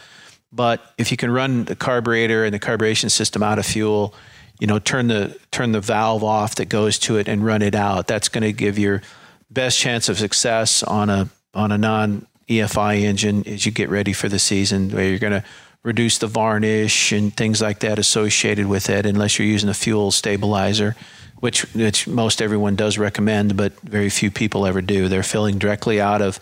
But 0.53 0.95
if 0.99 1.11
you 1.11 1.17
can 1.17 1.31
run 1.31 1.65
the 1.65 1.77
carburetor 1.77 2.45
and 2.45 2.53
the 2.53 2.59
carburation 2.59 3.11
system 3.11 3.43
out 3.43 3.59
of 3.59 3.67
fuel, 3.67 4.15
you 4.59 4.67
know, 4.67 4.79
turn 4.79 5.07
the 5.07 5.39
turn 5.51 5.73
the 5.73 5.81
valve 5.81 6.25
off 6.25 6.57
that 6.57 6.69
goes 6.69 6.99
to 7.01 7.17
it 7.17 7.29
and 7.29 7.45
run 7.45 7.63
it 7.63 7.75
out. 7.75 8.07
That's 8.07 8.29
going 8.29 8.43
to 8.43 8.53
give 8.53 8.79
your 8.79 9.03
best 9.51 9.79
chance 9.79 10.09
of 10.09 10.19
success 10.19 10.83
on 10.83 11.09
a 11.09 11.29
on 11.55 11.73
a 11.73 11.79
non 11.79 12.27
EFI 12.49 13.03
engine 13.03 13.47
as 13.47 13.65
you 13.65 13.73
get 13.73 13.89
ready 13.89 14.13
for 14.13 14.29
the 14.29 14.39
season, 14.39 14.91
where 14.91 15.09
you're 15.09 15.19
going 15.19 15.33
to 15.33 15.45
reduce 15.83 16.19
the 16.19 16.27
varnish 16.27 17.13
and 17.13 17.35
things 17.37 17.61
like 17.63 17.81
that 17.81 17.99
associated 17.99 18.67
with 18.67 18.91
it, 18.91 19.07
unless 19.07 19.39
you're 19.39 19.49
using 19.49 19.69
a 19.69 19.75
fuel 19.75 20.11
stabilizer, 20.11 20.95
which 21.41 21.63
which 21.75 22.07
most 22.07 22.43
everyone 22.43 22.77
does 22.77 22.99
recommend, 22.99 23.57
but 23.57 23.79
very 23.81 24.11
few 24.11 24.31
people 24.31 24.67
ever 24.67 24.83
do. 24.83 25.09
They're 25.09 25.23
filling 25.23 25.59
directly 25.59 26.01
out 26.01 26.21
of 26.21 26.39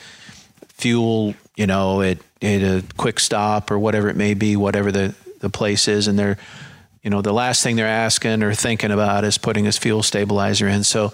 fuel, 0.69 1.35
you 1.57 1.67
know, 1.67 2.03
at, 2.03 2.19
at 2.43 2.63
a 2.63 2.85
quick 2.97 3.21
stop 3.21 3.71
or 3.71 3.79
whatever 3.79 4.09
it 4.09 4.17
may 4.17 4.35
be, 4.35 4.57
whatever 4.57 4.93
the, 4.93 5.15
the 5.41 5.51
place 5.51 5.89
is, 5.89 6.09
and 6.09 6.19
they're 6.19 6.39
you 7.03 7.11
know, 7.11 7.23
the 7.23 7.33
last 7.33 7.63
thing 7.63 7.77
they're 7.77 7.87
asking 7.87 8.43
or 8.43 8.53
thinking 8.55 8.91
about 8.91 9.25
is 9.25 9.39
putting 9.39 9.65
this 9.65 9.79
fuel 9.79 10.03
stabilizer 10.03 10.69
in. 10.69 10.85
So 10.85 11.13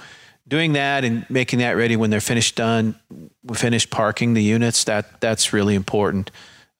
doing 0.48 0.72
that 0.72 1.04
and 1.04 1.28
making 1.30 1.60
that 1.60 1.76
ready 1.76 1.96
when 1.96 2.10
they're 2.10 2.20
finished 2.20 2.56
done, 2.56 2.96
finished 3.52 3.90
parking 3.90 4.34
the 4.34 4.42
units, 4.42 4.84
that 4.84 5.20
that's 5.20 5.52
really 5.52 5.74
important. 5.74 6.30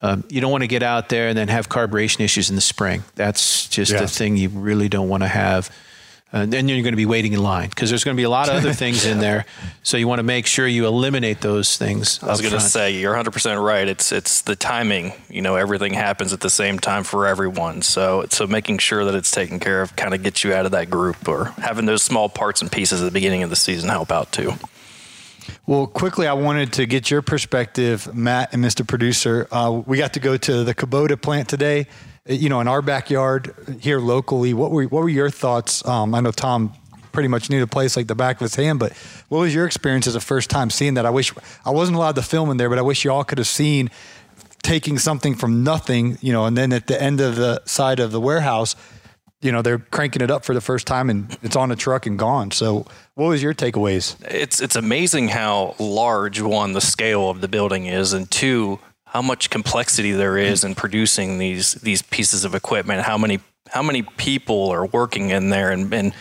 Um, 0.04 0.24
you 0.28 0.40
don't 0.40 0.52
want 0.52 0.62
to 0.62 0.68
get 0.68 0.82
out 0.82 1.08
there 1.08 1.28
and 1.28 1.38
then 1.38 1.48
have 1.48 1.68
carburation 1.68 2.20
issues 2.20 2.50
in 2.50 2.56
the 2.56 2.60
spring. 2.60 3.04
That's 3.14 3.68
just 3.68 3.92
yeah. 3.92 4.00
the 4.00 4.08
thing 4.08 4.36
you 4.36 4.50
really 4.50 4.88
don't 4.88 5.08
want 5.08 5.22
to 5.22 5.28
have 5.28 5.70
and 6.34 6.52
then 6.52 6.68
you're 6.68 6.82
going 6.82 6.92
to 6.92 6.96
be 6.96 7.06
waiting 7.06 7.32
in 7.32 7.42
line 7.42 7.68
because 7.68 7.90
there's 7.90 8.02
going 8.02 8.16
to 8.16 8.20
be 8.20 8.24
a 8.24 8.30
lot 8.30 8.48
of 8.48 8.56
other 8.56 8.72
things 8.84 9.06
in 9.06 9.20
there. 9.20 9.46
So 9.84 9.96
you 9.96 10.08
want 10.08 10.18
to 10.18 10.24
make 10.24 10.46
sure 10.46 10.66
you 10.66 10.86
eliminate 10.86 11.40
those 11.40 11.78
things. 11.78 12.20
I 12.22 12.26
was 12.26 12.40
going 12.40 12.52
to 12.52 12.60
say 12.60 12.98
you're 12.98 13.12
100 13.12 13.30
percent 13.30 13.60
right. 13.60 13.86
It's 13.86 14.10
it's 14.10 14.42
the 14.42 14.56
timing. 14.56 15.12
You 15.30 15.42
know, 15.42 15.54
everything 15.54 15.94
happens 15.94 16.32
at 16.32 16.40
the 16.40 16.50
same 16.50 16.78
time 16.78 17.04
for 17.04 17.26
everyone. 17.26 17.82
So 17.82 18.26
so 18.30 18.48
making 18.48 18.78
sure 18.78 19.04
that 19.04 19.14
it's 19.14 19.30
taken 19.30 19.60
care 19.60 19.80
of 19.80 19.94
kind 19.94 20.12
of 20.12 20.24
gets 20.24 20.42
you 20.42 20.52
out 20.52 20.66
of 20.66 20.72
that 20.72 20.90
group, 20.90 21.28
or 21.28 21.46
having 21.58 21.86
those 21.86 22.02
small 22.02 22.28
parts 22.28 22.60
and 22.60 22.70
pieces 22.70 23.00
at 23.00 23.04
the 23.04 23.12
beginning 23.12 23.44
of 23.44 23.50
the 23.50 23.56
season 23.56 23.88
help 23.88 24.10
out 24.10 24.32
too. 24.32 24.54
Well, 25.66 25.87
quickly, 25.87 26.26
I 26.26 26.33
wanted 26.35 26.72
to 26.74 26.87
get 26.87 27.11
your 27.11 27.22
perspective, 27.22 28.14
Matt 28.14 28.52
and 28.52 28.64
Mr. 28.64 28.87
Producer. 28.87 29.46
Uh, 29.50 29.83
we 29.87 29.98
got 29.98 30.14
to 30.14 30.20
go 30.20 30.37
to 30.37 30.64
the 30.64 30.74
Kubota 30.74 31.20
plant 31.20 31.48
today 31.48 31.87
you 32.26 32.48
know, 32.48 32.61
in 32.61 32.68
our 32.68 32.80
backyard 32.80 33.54
here 33.80 34.00
locally, 34.00 34.54
what 34.54 34.70
were 34.70 34.85
what 34.85 35.02
were 35.02 35.09
your 35.09 35.30
thoughts? 35.30 35.87
Um, 35.87 36.14
I 36.14 36.20
know 36.20 36.30
Tom 36.30 36.72
pretty 37.12 37.28
much 37.28 37.50
knew 37.50 37.61
the 37.61 37.66
place 37.66 37.96
like 37.96 38.07
the 38.07 38.14
back 38.14 38.37
of 38.37 38.40
his 38.40 38.54
hand, 38.54 38.78
but 38.78 38.92
what 39.28 39.38
was 39.40 39.54
your 39.54 39.66
experience 39.66 40.07
as 40.07 40.14
a 40.14 40.20
first 40.20 40.50
time 40.50 40.70
seeing 40.70 40.94
that? 40.94 41.07
I 41.07 41.11
wish 41.11 41.33
I 41.64 41.70
wasn't 41.70 41.96
allowed 41.96 42.16
to 42.16 42.22
film 42.22 42.50
in 42.50 42.57
there, 42.57 42.68
but 42.68 42.78
I 42.78 42.83
wish 42.83 43.04
you 43.04 43.12
all 43.12 43.24
could 43.24 43.38
have 43.38 43.46
seen 43.46 43.90
taking 44.62 44.98
something 44.98 45.35
from 45.35 45.62
nothing, 45.62 46.16
you 46.22 46.33
know, 46.33 46.46
and 46.46 46.57
then 46.57 46.72
at 46.72 46.87
the 46.87 47.00
end 47.00 47.20
of 47.20 47.37
the 47.37 47.62
side 47.66 48.00
of 48.00 48.11
the 48.11 48.20
warehouse, 48.20 48.74
you 49.44 49.52
know, 49.52 49.61
they're 49.61 49.78
cranking 49.78 50.22
it 50.22 50.30
up 50.30 50.42
for 50.42 50.54
the 50.54 50.61
first 50.62 50.87
time 50.87 51.11
and 51.11 51.37
it's 51.42 51.54
on 51.54 51.70
a 51.70 51.76
truck 51.76 52.07
and 52.07 52.18
gone. 52.18 52.50
So, 52.50 52.87
what 53.14 53.28
was 53.28 53.42
your 53.42 53.52
takeaways? 53.52 54.16
It's 54.26 54.61
it's 54.61 54.74
amazing 54.74 55.28
how 55.28 55.76
large 55.78 56.40
one 56.40 56.72
the 56.72 56.80
scale 56.80 57.28
of 57.28 57.42
the 57.42 57.48
building 57.48 57.85
is, 57.85 58.14
and 58.14 58.28
two 58.30 58.80
how 59.04 59.20
much 59.20 59.50
complexity 59.50 60.12
there 60.12 60.38
is 60.38 60.64
in 60.64 60.74
producing 60.74 61.38
these 61.38 61.74
these 61.74 62.00
pieces 62.00 62.44
of 62.44 62.54
equipment. 62.54 63.02
How 63.02 63.18
many 63.18 63.38
how 63.68 63.83
many 63.83 64.02
people 64.02 64.70
are 64.70 64.87
working 64.87 65.28
in 65.28 65.50
there, 65.50 65.70
and, 65.70 65.92
and 65.92 66.14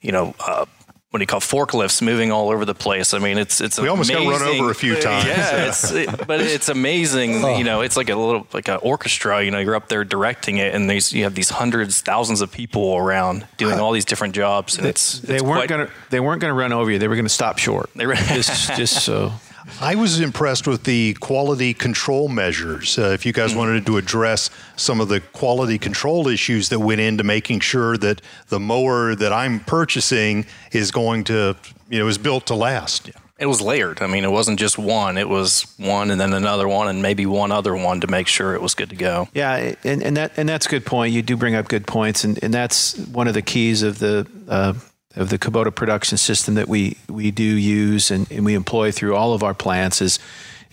you 0.00 0.12
know. 0.12 0.34
Uh, 0.38 0.66
what 1.14 1.18
do 1.18 1.22
you 1.22 1.28
call 1.28 1.38
forklifts 1.38 2.02
moving 2.02 2.32
all 2.32 2.50
over 2.50 2.64
the 2.64 2.74
place. 2.74 3.14
I 3.14 3.20
mean, 3.20 3.38
it's 3.38 3.60
it's 3.60 3.78
we 3.78 3.86
almost 3.86 4.10
amazing. 4.10 4.30
got 4.30 4.40
run 4.40 4.60
over 4.60 4.72
a 4.72 4.74
few 4.74 5.00
times. 5.00 5.26
Yeah, 5.26 5.68
it's, 5.68 5.92
it, 5.92 6.26
but 6.26 6.40
it's 6.40 6.68
amazing. 6.68 7.34
Oh. 7.44 7.58
You 7.58 7.64
know, 7.64 7.82
it's 7.82 7.96
like 7.96 8.08
a 8.08 8.16
little 8.16 8.46
like 8.52 8.68
an 8.68 8.78
orchestra. 8.82 9.42
You 9.44 9.50
know, 9.50 9.58
you're 9.58 9.76
up 9.76 9.88
there 9.88 10.02
directing 10.02 10.56
it, 10.56 10.74
and 10.74 10.88
these 10.88 11.12
you 11.12 11.24
have 11.24 11.34
these 11.34 11.50
hundreds, 11.50 12.00
thousands 12.00 12.40
of 12.40 12.50
people 12.50 12.96
around 12.96 13.46
doing 13.58 13.78
all 13.78 13.92
these 13.92 14.04
different 14.04 14.34
jobs, 14.34 14.78
and 14.78 14.86
it's, 14.86 15.18
they 15.20 15.40
weren't 15.40 15.68
gonna 15.68 15.90
they 16.10 16.20
weren't 16.20 16.40
gonna 16.40 16.54
run 16.54 16.72
over 16.72 16.90
you. 16.90 16.98
They 16.98 17.06
were 17.06 17.16
gonna 17.16 17.28
stop 17.28 17.58
short. 17.58 17.90
They 17.94 18.06
were 18.06 18.14
just 18.14 18.74
just 18.76 19.04
so. 19.04 19.32
I 19.80 19.94
was 19.94 20.20
impressed 20.20 20.66
with 20.66 20.84
the 20.84 21.14
quality 21.14 21.74
control 21.74 22.28
measures. 22.28 22.98
Uh, 22.98 23.10
if 23.10 23.24
you 23.24 23.32
guys 23.32 23.50
mm-hmm. 23.50 23.58
wanted 23.58 23.86
to 23.86 23.96
address 23.96 24.50
some 24.76 25.00
of 25.00 25.08
the 25.08 25.20
quality 25.20 25.78
control 25.78 26.28
issues 26.28 26.68
that 26.68 26.78
went 26.78 27.00
into 27.00 27.24
making 27.24 27.60
sure 27.60 27.96
that 27.98 28.20
the 28.48 28.60
mower 28.60 29.14
that 29.14 29.32
I'm 29.32 29.60
purchasing 29.60 30.46
is 30.72 30.90
going 30.90 31.24
to, 31.24 31.56
you 31.88 31.98
know, 31.98 32.08
is 32.08 32.18
built 32.18 32.46
to 32.46 32.54
last. 32.54 33.08
Yeah. 33.08 33.14
It 33.36 33.46
was 33.46 33.60
layered. 33.60 34.00
I 34.00 34.06
mean, 34.06 34.22
it 34.22 34.30
wasn't 34.30 34.60
just 34.60 34.78
one. 34.78 35.18
It 35.18 35.28
was 35.28 35.74
one 35.76 36.12
and 36.12 36.20
then 36.20 36.32
another 36.32 36.68
one 36.68 36.86
and 36.86 37.02
maybe 37.02 37.26
one 37.26 37.50
other 37.50 37.74
one 37.74 38.00
to 38.00 38.06
make 38.06 38.28
sure 38.28 38.54
it 38.54 38.62
was 38.62 38.74
good 38.74 38.90
to 38.90 38.96
go. 38.96 39.28
Yeah, 39.34 39.74
and, 39.82 40.02
and 40.04 40.16
that 40.16 40.32
and 40.36 40.48
that's 40.48 40.66
a 40.66 40.68
good 40.68 40.86
point. 40.86 41.12
You 41.12 41.20
do 41.20 41.36
bring 41.36 41.56
up 41.56 41.66
good 41.66 41.84
points, 41.84 42.22
and, 42.22 42.42
and 42.44 42.54
that's 42.54 42.96
one 42.96 43.26
of 43.26 43.34
the 43.34 43.42
keys 43.42 43.82
of 43.82 43.98
the 43.98 44.28
uh, 44.48 44.74
of 45.16 45.30
the 45.30 45.38
Kubota 45.38 45.74
production 45.74 46.18
system 46.18 46.54
that 46.54 46.68
we, 46.68 46.96
we 47.08 47.30
do 47.30 47.44
use 47.44 48.10
and, 48.10 48.30
and 48.30 48.44
we 48.44 48.54
employ 48.54 48.90
through 48.90 49.14
all 49.14 49.32
of 49.32 49.42
our 49.42 49.54
plants 49.54 50.00
is 50.00 50.18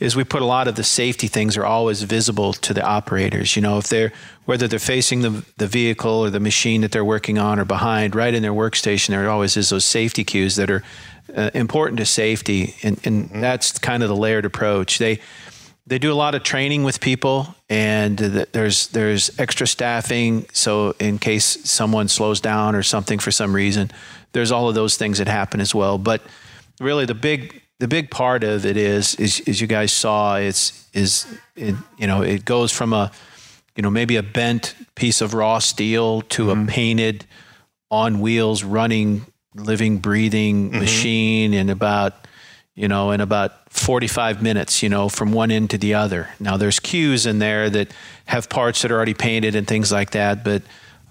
is 0.02 0.16
we 0.16 0.24
put 0.24 0.42
a 0.42 0.46
lot 0.46 0.68
of 0.68 0.74
the 0.76 0.84
safety 0.84 1.28
things 1.28 1.56
are 1.56 1.64
always 1.64 2.02
visible 2.02 2.54
to 2.54 2.74
the 2.74 2.84
operators. 2.84 3.56
You 3.56 3.62
know, 3.62 3.78
if 3.78 3.88
they're 3.88 4.12
whether 4.46 4.68
they're 4.68 4.80
facing 4.80 5.22
the 5.22 5.46
the 5.58 5.68
vehicle 5.68 6.12
or 6.12 6.30
the 6.32 6.40
machine 6.40 6.82
that 6.82 6.92
they're 6.92 7.06
working 7.06 7.38
on 7.38 7.60
or 7.60 7.66
behind, 7.66 8.16
right 8.16 8.34
in 8.34 8.42
their 8.42 8.52
workstation, 8.52 9.10
there 9.10 9.30
always 9.30 9.56
is 9.56 9.70
those 9.70 9.86
safety 9.86 10.24
cues 10.24 10.56
that 10.56 10.72
are 10.72 10.84
uh, 11.38 11.52
important 11.54 12.00
to 12.00 12.06
safety, 12.06 12.76
and 12.82 13.00
and 13.06 13.26
mm-hmm. 13.26 13.42
that's 13.42 13.78
kind 13.78 14.02
of 14.02 14.10
the 14.10 14.16
layered 14.16 14.44
approach. 14.44 14.98
They 14.98 15.20
they 15.88 15.98
do 15.98 16.12
a 16.12 16.16
lot 16.16 16.36
of 16.36 16.44
training 16.44 16.84
with 16.84 17.00
people, 17.00 17.56
and 17.70 18.18
there's 18.18 18.88
there's 18.88 19.40
extra 19.40 19.68
staffing. 19.68 20.46
So 20.54 20.96
in 21.00 21.18
case 21.18 21.46
someone 21.70 22.08
slows 22.08 22.40
down 22.40 22.76
or 22.76 22.84
something 22.84 23.20
for 23.20 23.32
some 23.32 23.54
reason, 23.54 23.92
there's 24.34 24.52
all 24.52 24.70
of 24.70 24.76
those 24.76 24.98
things 24.98 25.18
that 25.18 25.28
happen 25.28 25.60
as 25.60 25.74
well. 25.74 25.98
But 25.98 26.22
really, 26.80 27.06
the 27.06 27.16
big 27.16 27.62
the 27.80 27.88
big 27.88 28.12
part 28.12 28.44
of 28.44 28.66
it 28.66 28.78
is 28.78 29.16
is 29.16 29.42
as 29.48 29.60
you 29.60 29.68
guys 29.68 29.92
saw, 29.92 30.36
it's 30.36 30.88
is 30.94 31.26
it, 31.56 31.76
you 31.98 32.08
know 32.08 32.22
it 32.22 32.46
goes 32.46 32.72
from 32.72 32.94
a 32.94 33.12
you 33.76 33.82
know 33.82 33.90
maybe 33.90 34.18
a 34.18 34.24
bent 34.24 34.76
piece 34.96 35.22
of 35.22 35.34
raw 35.34 35.60
steel 35.60 36.22
to 36.22 36.48
mm-hmm. 36.48 36.64
a 36.64 36.72
painted 36.72 37.26
on 37.90 38.22
wheels 38.22 38.64
running 38.64 39.26
living 39.56 39.98
breathing 39.98 40.70
mm-hmm. 40.70 40.80
machine 40.80 41.54
in 41.54 41.70
about 41.70 42.28
you 42.76 42.88
know, 42.88 43.12
in 43.12 43.22
about 43.22 43.52
45 43.72 44.44
minutes, 44.44 44.84
you 44.84 44.90
know, 44.90 45.10
from 45.10 45.32
one 45.32 45.50
end 45.50 45.70
to 45.72 45.78
the 45.78 45.94
other. 45.94 46.30
Now, 46.40 46.58
there's 46.58 46.80
queues 46.80 47.26
in 47.26 47.40
there 47.40 47.70
that 47.70 47.88
have 48.26 48.50
parts 48.50 48.82
that 48.82 48.92
are 48.92 48.96
already 48.96 49.14
painted 49.14 49.56
and 49.56 49.66
things 49.66 49.92
like 49.92 50.12
that, 50.12 50.44
but 50.44 50.62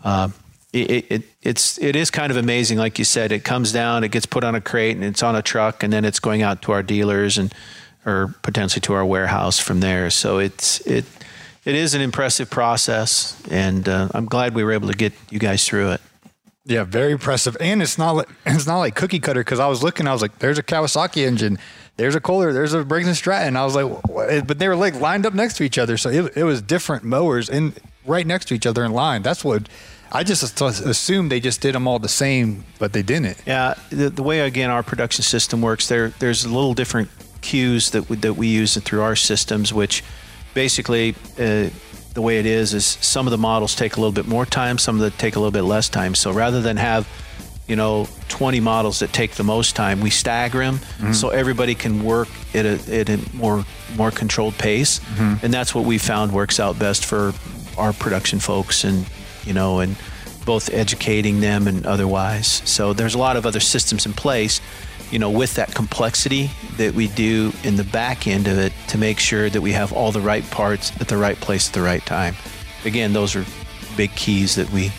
uh, 0.04 0.28
it, 0.72 1.10
it, 1.10 1.22
it's 1.42 1.78
it 1.78 1.96
is 1.96 2.10
kind 2.10 2.30
of 2.30 2.36
amazing. 2.36 2.78
Like 2.78 2.98
you 2.98 3.04
said, 3.04 3.32
it 3.32 3.44
comes 3.44 3.72
down, 3.72 4.04
it 4.04 4.10
gets 4.10 4.26
put 4.26 4.44
on 4.44 4.54
a 4.54 4.60
crate, 4.60 4.94
and 4.94 5.04
it's 5.04 5.22
on 5.22 5.34
a 5.34 5.42
truck, 5.42 5.82
and 5.82 5.92
then 5.92 6.04
it's 6.04 6.20
going 6.20 6.42
out 6.42 6.62
to 6.62 6.72
our 6.72 6.82
dealers 6.82 7.38
and 7.38 7.52
or 8.06 8.34
potentially 8.42 8.80
to 8.82 8.92
our 8.92 9.04
warehouse 9.04 9.58
from 9.58 9.80
there. 9.80 10.10
So 10.10 10.38
it's 10.38 10.80
it 10.86 11.06
it 11.64 11.74
is 11.74 11.94
an 11.94 12.02
impressive 12.02 12.50
process, 12.50 13.40
and 13.50 13.88
uh, 13.88 14.08
I'm 14.12 14.26
glad 14.26 14.54
we 14.54 14.62
were 14.62 14.72
able 14.72 14.88
to 14.88 14.96
get 14.96 15.12
you 15.30 15.38
guys 15.38 15.66
through 15.66 15.92
it. 15.92 16.00
Yeah, 16.66 16.84
very 16.84 17.12
impressive. 17.12 17.56
And 17.58 17.82
it's 17.82 17.98
not 17.98 18.12
like 18.12 18.28
it's 18.46 18.66
not 18.66 18.78
like 18.78 18.94
cookie 18.94 19.18
cutter 19.18 19.40
because 19.40 19.60
I 19.60 19.66
was 19.66 19.82
looking, 19.82 20.06
I 20.06 20.12
was 20.12 20.22
like, 20.22 20.38
"There's 20.38 20.58
a 20.58 20.62
Kawasaki 20.62 21.26
engine, 21.26 21.58
there's 22.00 22.14
a 22.14 22.20
Kohler, 22.20 22.52
there's 22.52 22.72
a 22.72 22.84
Briggs 22.84 23.06
and 23.06 23.16
Stratton." 23.16 23.56
I 23.56 23.64
was 23.64 23.74
like, 23.74 23.86
what? 24.08 24.46
but 24.46 24.58
they 24.58 24.68
were 24.68 24.76
like 24.76 24.94
lined 25.00 25.26
up 25.26 25.34
next 25.34 25.56
to 25.58 25.64
each 25.64 25.78
other, 25.78 25.96
so 25.96 26.10
it, 26.10 26.36
it 26.36 26.44
was 26.44 26.62
different 26.62 27.04
mowers 27.04 27.48
and 27.48 27.78
right 28.06 28.26
next 28.26 28.46
to 28.46 28.54
each 28.54 28.66
other 28.66 28.84
in 28.84 28.92
line. 28.92 29.22
That's 29.22 29.44
what 29.44 29.68
I 30.12 30.24
just 30.24 30.60
assumed 30.60 31.30
they 31.30 31.40
just 31.40 31.60
did 31.60 31.74
them 31.74 31.86
all 31.86 31.98
the 31.98 32.08
same, 32.08 32.64
but 32.78 32.92
they 32.92 33.02
didn't. 33.02 33.40
Yeah, 33.46 33.74
the, 33.90 34.10
the 34.10 34.22
way 34.22 34.40
again 34.40 34.70
our 34.70 34.82
production 34.82 35.22
system 35.22 35.62
works, 35.62 35.88
there 35.88 36.08
there's 36.18 36.46
little 36.46 36.74
different 36.74 37.10
queues 37.42 37.90
that 37.90 38.08
we, 38.08 38.16
that 38.16 38.34
we 38.34 38.48
use 38.48 38.76
through 38.76 39.02
our 39.02 39.16
systems, 39.16 39.72
which 39.72 40.02
basically. 40.54 41.14
Uh, 41.38 41.70
the 42.12 42.22
way 42.22 42.40
it 42.40 42.46
is 42.46 42.74
is 42.74 42.84
some 42.84 43.28
of 43.28 43.30
the 43.30 43.38
models 43.38 43.76
take 43.76 43.96
a 43.96 44.00
little 44.00 44.12
bit 44.12 44.26
more 44.26 44.44
time, 44.44 44.78
some 44.78 44.96
of 44.96 45.00
them 45.00 45.12
take 45.16 45.36
a 45.36 45.38
little 45.38 45.52
bit 45.52 45.62
less 45.62 45.88
time. 45.88 46.14
So 46.16 46.32
rather 46.32 46.60
than 46.60 46.76
have 46.76 47.08
you 47.70 47.76
know 47.76 48.08
20 48.28 48.58
models 48.60 48.98
that 48.98 49.12
take 49.12 49.32
the 49.32 49.44
most 49.44 49.76
time, 49.76 50.00
we 50.00 50.10
stagger 50.10 50.58
them 50.58 50.78
mm-hmm. 50.78 51.12
so 51.12 51.28
everybody 51.28 51.74
can 51.74 52.02
work 52.02 52.28
at 52.52 52.66
a, 52.66 53.00
at 53.00 53.08
a 53.08 53.18
more 53.32 53.64
more 53.96 54.10
controlled 54.10 54.54
pace, 54.58 54.98
mm-hmm. 54.98 55.44
and 55.44 55.54
that's 55.54 55.74
what 55.74 55.84
we 55.84 55.96
found 55.96 56.32
works 56.32 56.58
out 56.58 56.78
best 56.78 57.04
for 57.04 57.32
our 57.78 57.92
production 57.92 58.40
folks 58.40 58.84
and 58.84 59.06
you 59.44 59.52
know 59.52 59.78
and 59.78 59.96
both 60.44 60.72
educating 60.74 61.40
them 61.40 61.68
and 61.68 61.86
otherwise. 61.86 62.60
So 62.64 62.92
there's 62.92 63.14
a 63.14 63.18
lot 63.18 63.36
of 63.36 63.46
other 63.46 63.60
systems 63.60 64.04
in 64.04 64.12
place 64.14 64.60
you 65.10 65.18
know, 65.18 65.30
with 65.30 65.54
that 65.54 65.74
complexity 65.74 66.50
that 66.76 66.94
we 66.94 67.08
do 67.08 67.52
in 67.64 67.76
the 67.76 67.84
back 67.84 68.28
end 68.28 68.46
of 68.46 68.58
it 68.58 68.72
to 68.88 68.96
make 68.96 69.18
sure 69.18 69.50
that 69.50 69.60
we 69.60 69.72
have 69.72 69.92
all 69.92 70.12
the 70.12 70.20
right 70.20 70.48
parts 70.50 70.92
at 71.00 71.08
the 71.08 71.16
right 71.16 71.36
place 71.36 71.68
at 71.68 71.74
the 71.74 71.82
right 71.82 72.04
time. 72.06 72.34
Again, 72.84 73.12
those 73.12 73.34
are 73.34 73.44
big 73.96 74.14
keys 74.14 74.54
that 74.54 74.70
we 74.70 74.92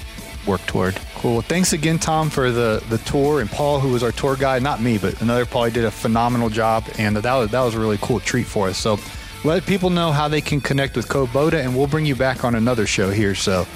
work 0.46 0.62
toward. 0.66 1.00
Cool. 1.22 1.42
Thanks 1.44 1.72
again, 1.72 2.00
Tom, 2.00 2.32
for 2.32 2.50
the, 2.50 2.84
the 2.90 2.98
tour, 2.98 3.42
and 3.42 3.50
Paul, 3.50 3.80
who 3.80 3.92
was 3.92 4.02
our 4.02 4.12
tour 4.12 4.36
guide. 4.36 4.64
Not 4.64 4.82
me, 4.82 4.98
but 4.98 5.22
another 5.22 5.46
Paul. 5.46 5.66
He 5.66 5.72
did 5.72 5.86
a 5.86 5.92
phenomenal 5.92 6.50
job, 6.50 6.84
and 6.98 7.16
that 7.16 7.36
was, 7.36 7.52
that 7.52 7.62
was 7.62 7.76
a 7.76 7.80
really 7.80 8.00
cool 8.02 8.20
treat 8.20 8.48
for 8.48 8.70
us. 8.70 8.78
So 8.80 8.98
let 9.44 9.64
people 9.68 9.92
know 9.92 10.12
how 10.12 10.28
they 10.28 10.42
can 10.42 10.62
connect 10.62 10.96
with 10.96 11.08
Kubota, 11.08 11.64
and 11.64 11.78
we'll 11.78 11.86
bring 11.86 12.08
you 12.08 12.16
back 12.16 12.44
on 12.44 12.56
another 12.56 12.88
show 12.88 13.12
here. 13.12 13.36
So 13.36 13.68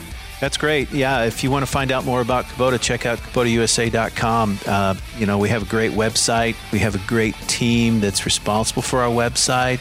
that's 0.42 0.58
great. 0.58 0.92
Yeah, 0.92 1.26
if 1.26 1.44
you 1.44 1.52
want 1.52 1.64
to 1.64 1.72
find 1.72 1.92
out 1.92 2.04
more 2.04 2.20
about 2.20 2.46
Kubota, 2.46 2.82
check 2.82 3.06
out 3.06 3.20
KubotaUSA.com. 3.20 4.60
Uh, 4.66 4.96
you 5.20 5.28
know, 5.28 5.38
we 5.38 5.50
have 5.50 5.62
a 5.62 5.70
great 5.70 5.92
website. 5.92 6.56
We 6.72 6.80
have 6.80 6.96
a 6.96 7.08
great 7.08 7.36
team 7.48 8.00
that's 8.00 8.26
responsible 8.26 8.82
for 8.82 9.02
our 9.02 9.12
website. 9.12 9.80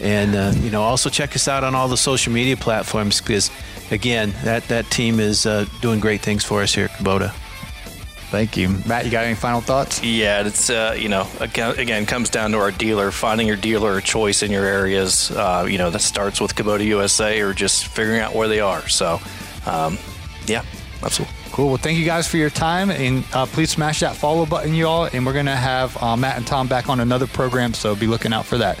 And, 0.00 0.34
uh, 0.34 0.52
you 0.56 0.70
know, 0.70 0.82
also 0.82 1.10
check 1.10 1.36
us 1.36 1.48
out 1.48 1.64
on 1.64 1.74
all 1.74 1.88
the 1.88 1.98
social 1.98 2.32
media 2.32 2.56
platforms 2.56 3.20
because, 3.20 3.50
again, 3.94 4.34
that, 4.44 4.64
that 4.64 4.90
team 4.90 5.20
is 5.20 5.46
uh, 5.46 5.64
doing 5.80 6.00
great 6.00 6.20
things 6.20 6.44
for 6.44 6.62
us 6.62 6.74
here 6.74 6.86
at 6.86 6.90
Kubota. 6.90 7.32
Thank 8.30 8.56
you. 8.56 8.68
Matt, 8.84 9.04
you 9.04 9.12
got 9.12 9.24
any 9.24 9.36
final 9.36 9.60
thoughts? 9.60 10.02
Yeah, 10.02 10.44
it's, 10.44 10.68
uh, 10.68 10.96
you 10.98 11.08
know, 11.08 11.26
again, 11.38 11.78
again, 11.78 12.04
comes 12.04 12.28
down 12.28 12.50
to 12.50 12.58
our 12.58 12.72
dealer, 12.72 13.12
finding 13.12 13.46
your 13.46 13.56
dealer 13.56 13.98
of 13.98 14.04
choice 14.04 14.42
in 14.42 14.50
your 14.50 14.64
areas. 14.64 15.30
Uh, 15.30 15.66
you 15.70 15.78
know, 15.78 15.90
that 15.90 16.00
starts 16.00 16.40
with 16.40 16.54
Kubota 16.56 16.84
USA 16.84 17.40
or 17.40 17.54
just 17.54 17.86
figuring 17.86 18.20
out 18.20 18.34
where 18.34 18.48
they 18.48 18.58
are. 18.58 18.88
So, 18.88 19.20
um, 19.66 19.98
yeah, 20.46 20.64
absolutely. 21.02 21.36
Cool. 21.52 21.68
Well, 21.68 21.76
thank 21.76 21.96
you 21.96 22.04
guys 22.04 22.26
for 22.26 22.36
your 22.36 22.50
time, 22.50 22.90
and 22.90 23.24
uh, 23.32 23.46
please 23.46 23.70
smash 23.70 24.00
that 24.00 24.16
follow 24.16 24.44
button, 24.44 24.74
you 24.74 24.88
all. 24.88 25.04
And 25.04 25.24
we're 25.24 25.32
gonna 25.32 25.54
have 25.54 25.96
uh, 26.02 26.16
Matt 26.16 26.36
and 26.36 26.44
Tom 26.44 26.66
back 26.66 26.88
on 26.88 26.98
another 26.98 27.28
program, 27.28 27.72
so 27.72 27.94
be 27.94 28.08
looking 28.08 28.32
out 28.32 28.44
for 28.46 28.58
that. 28.58 28.80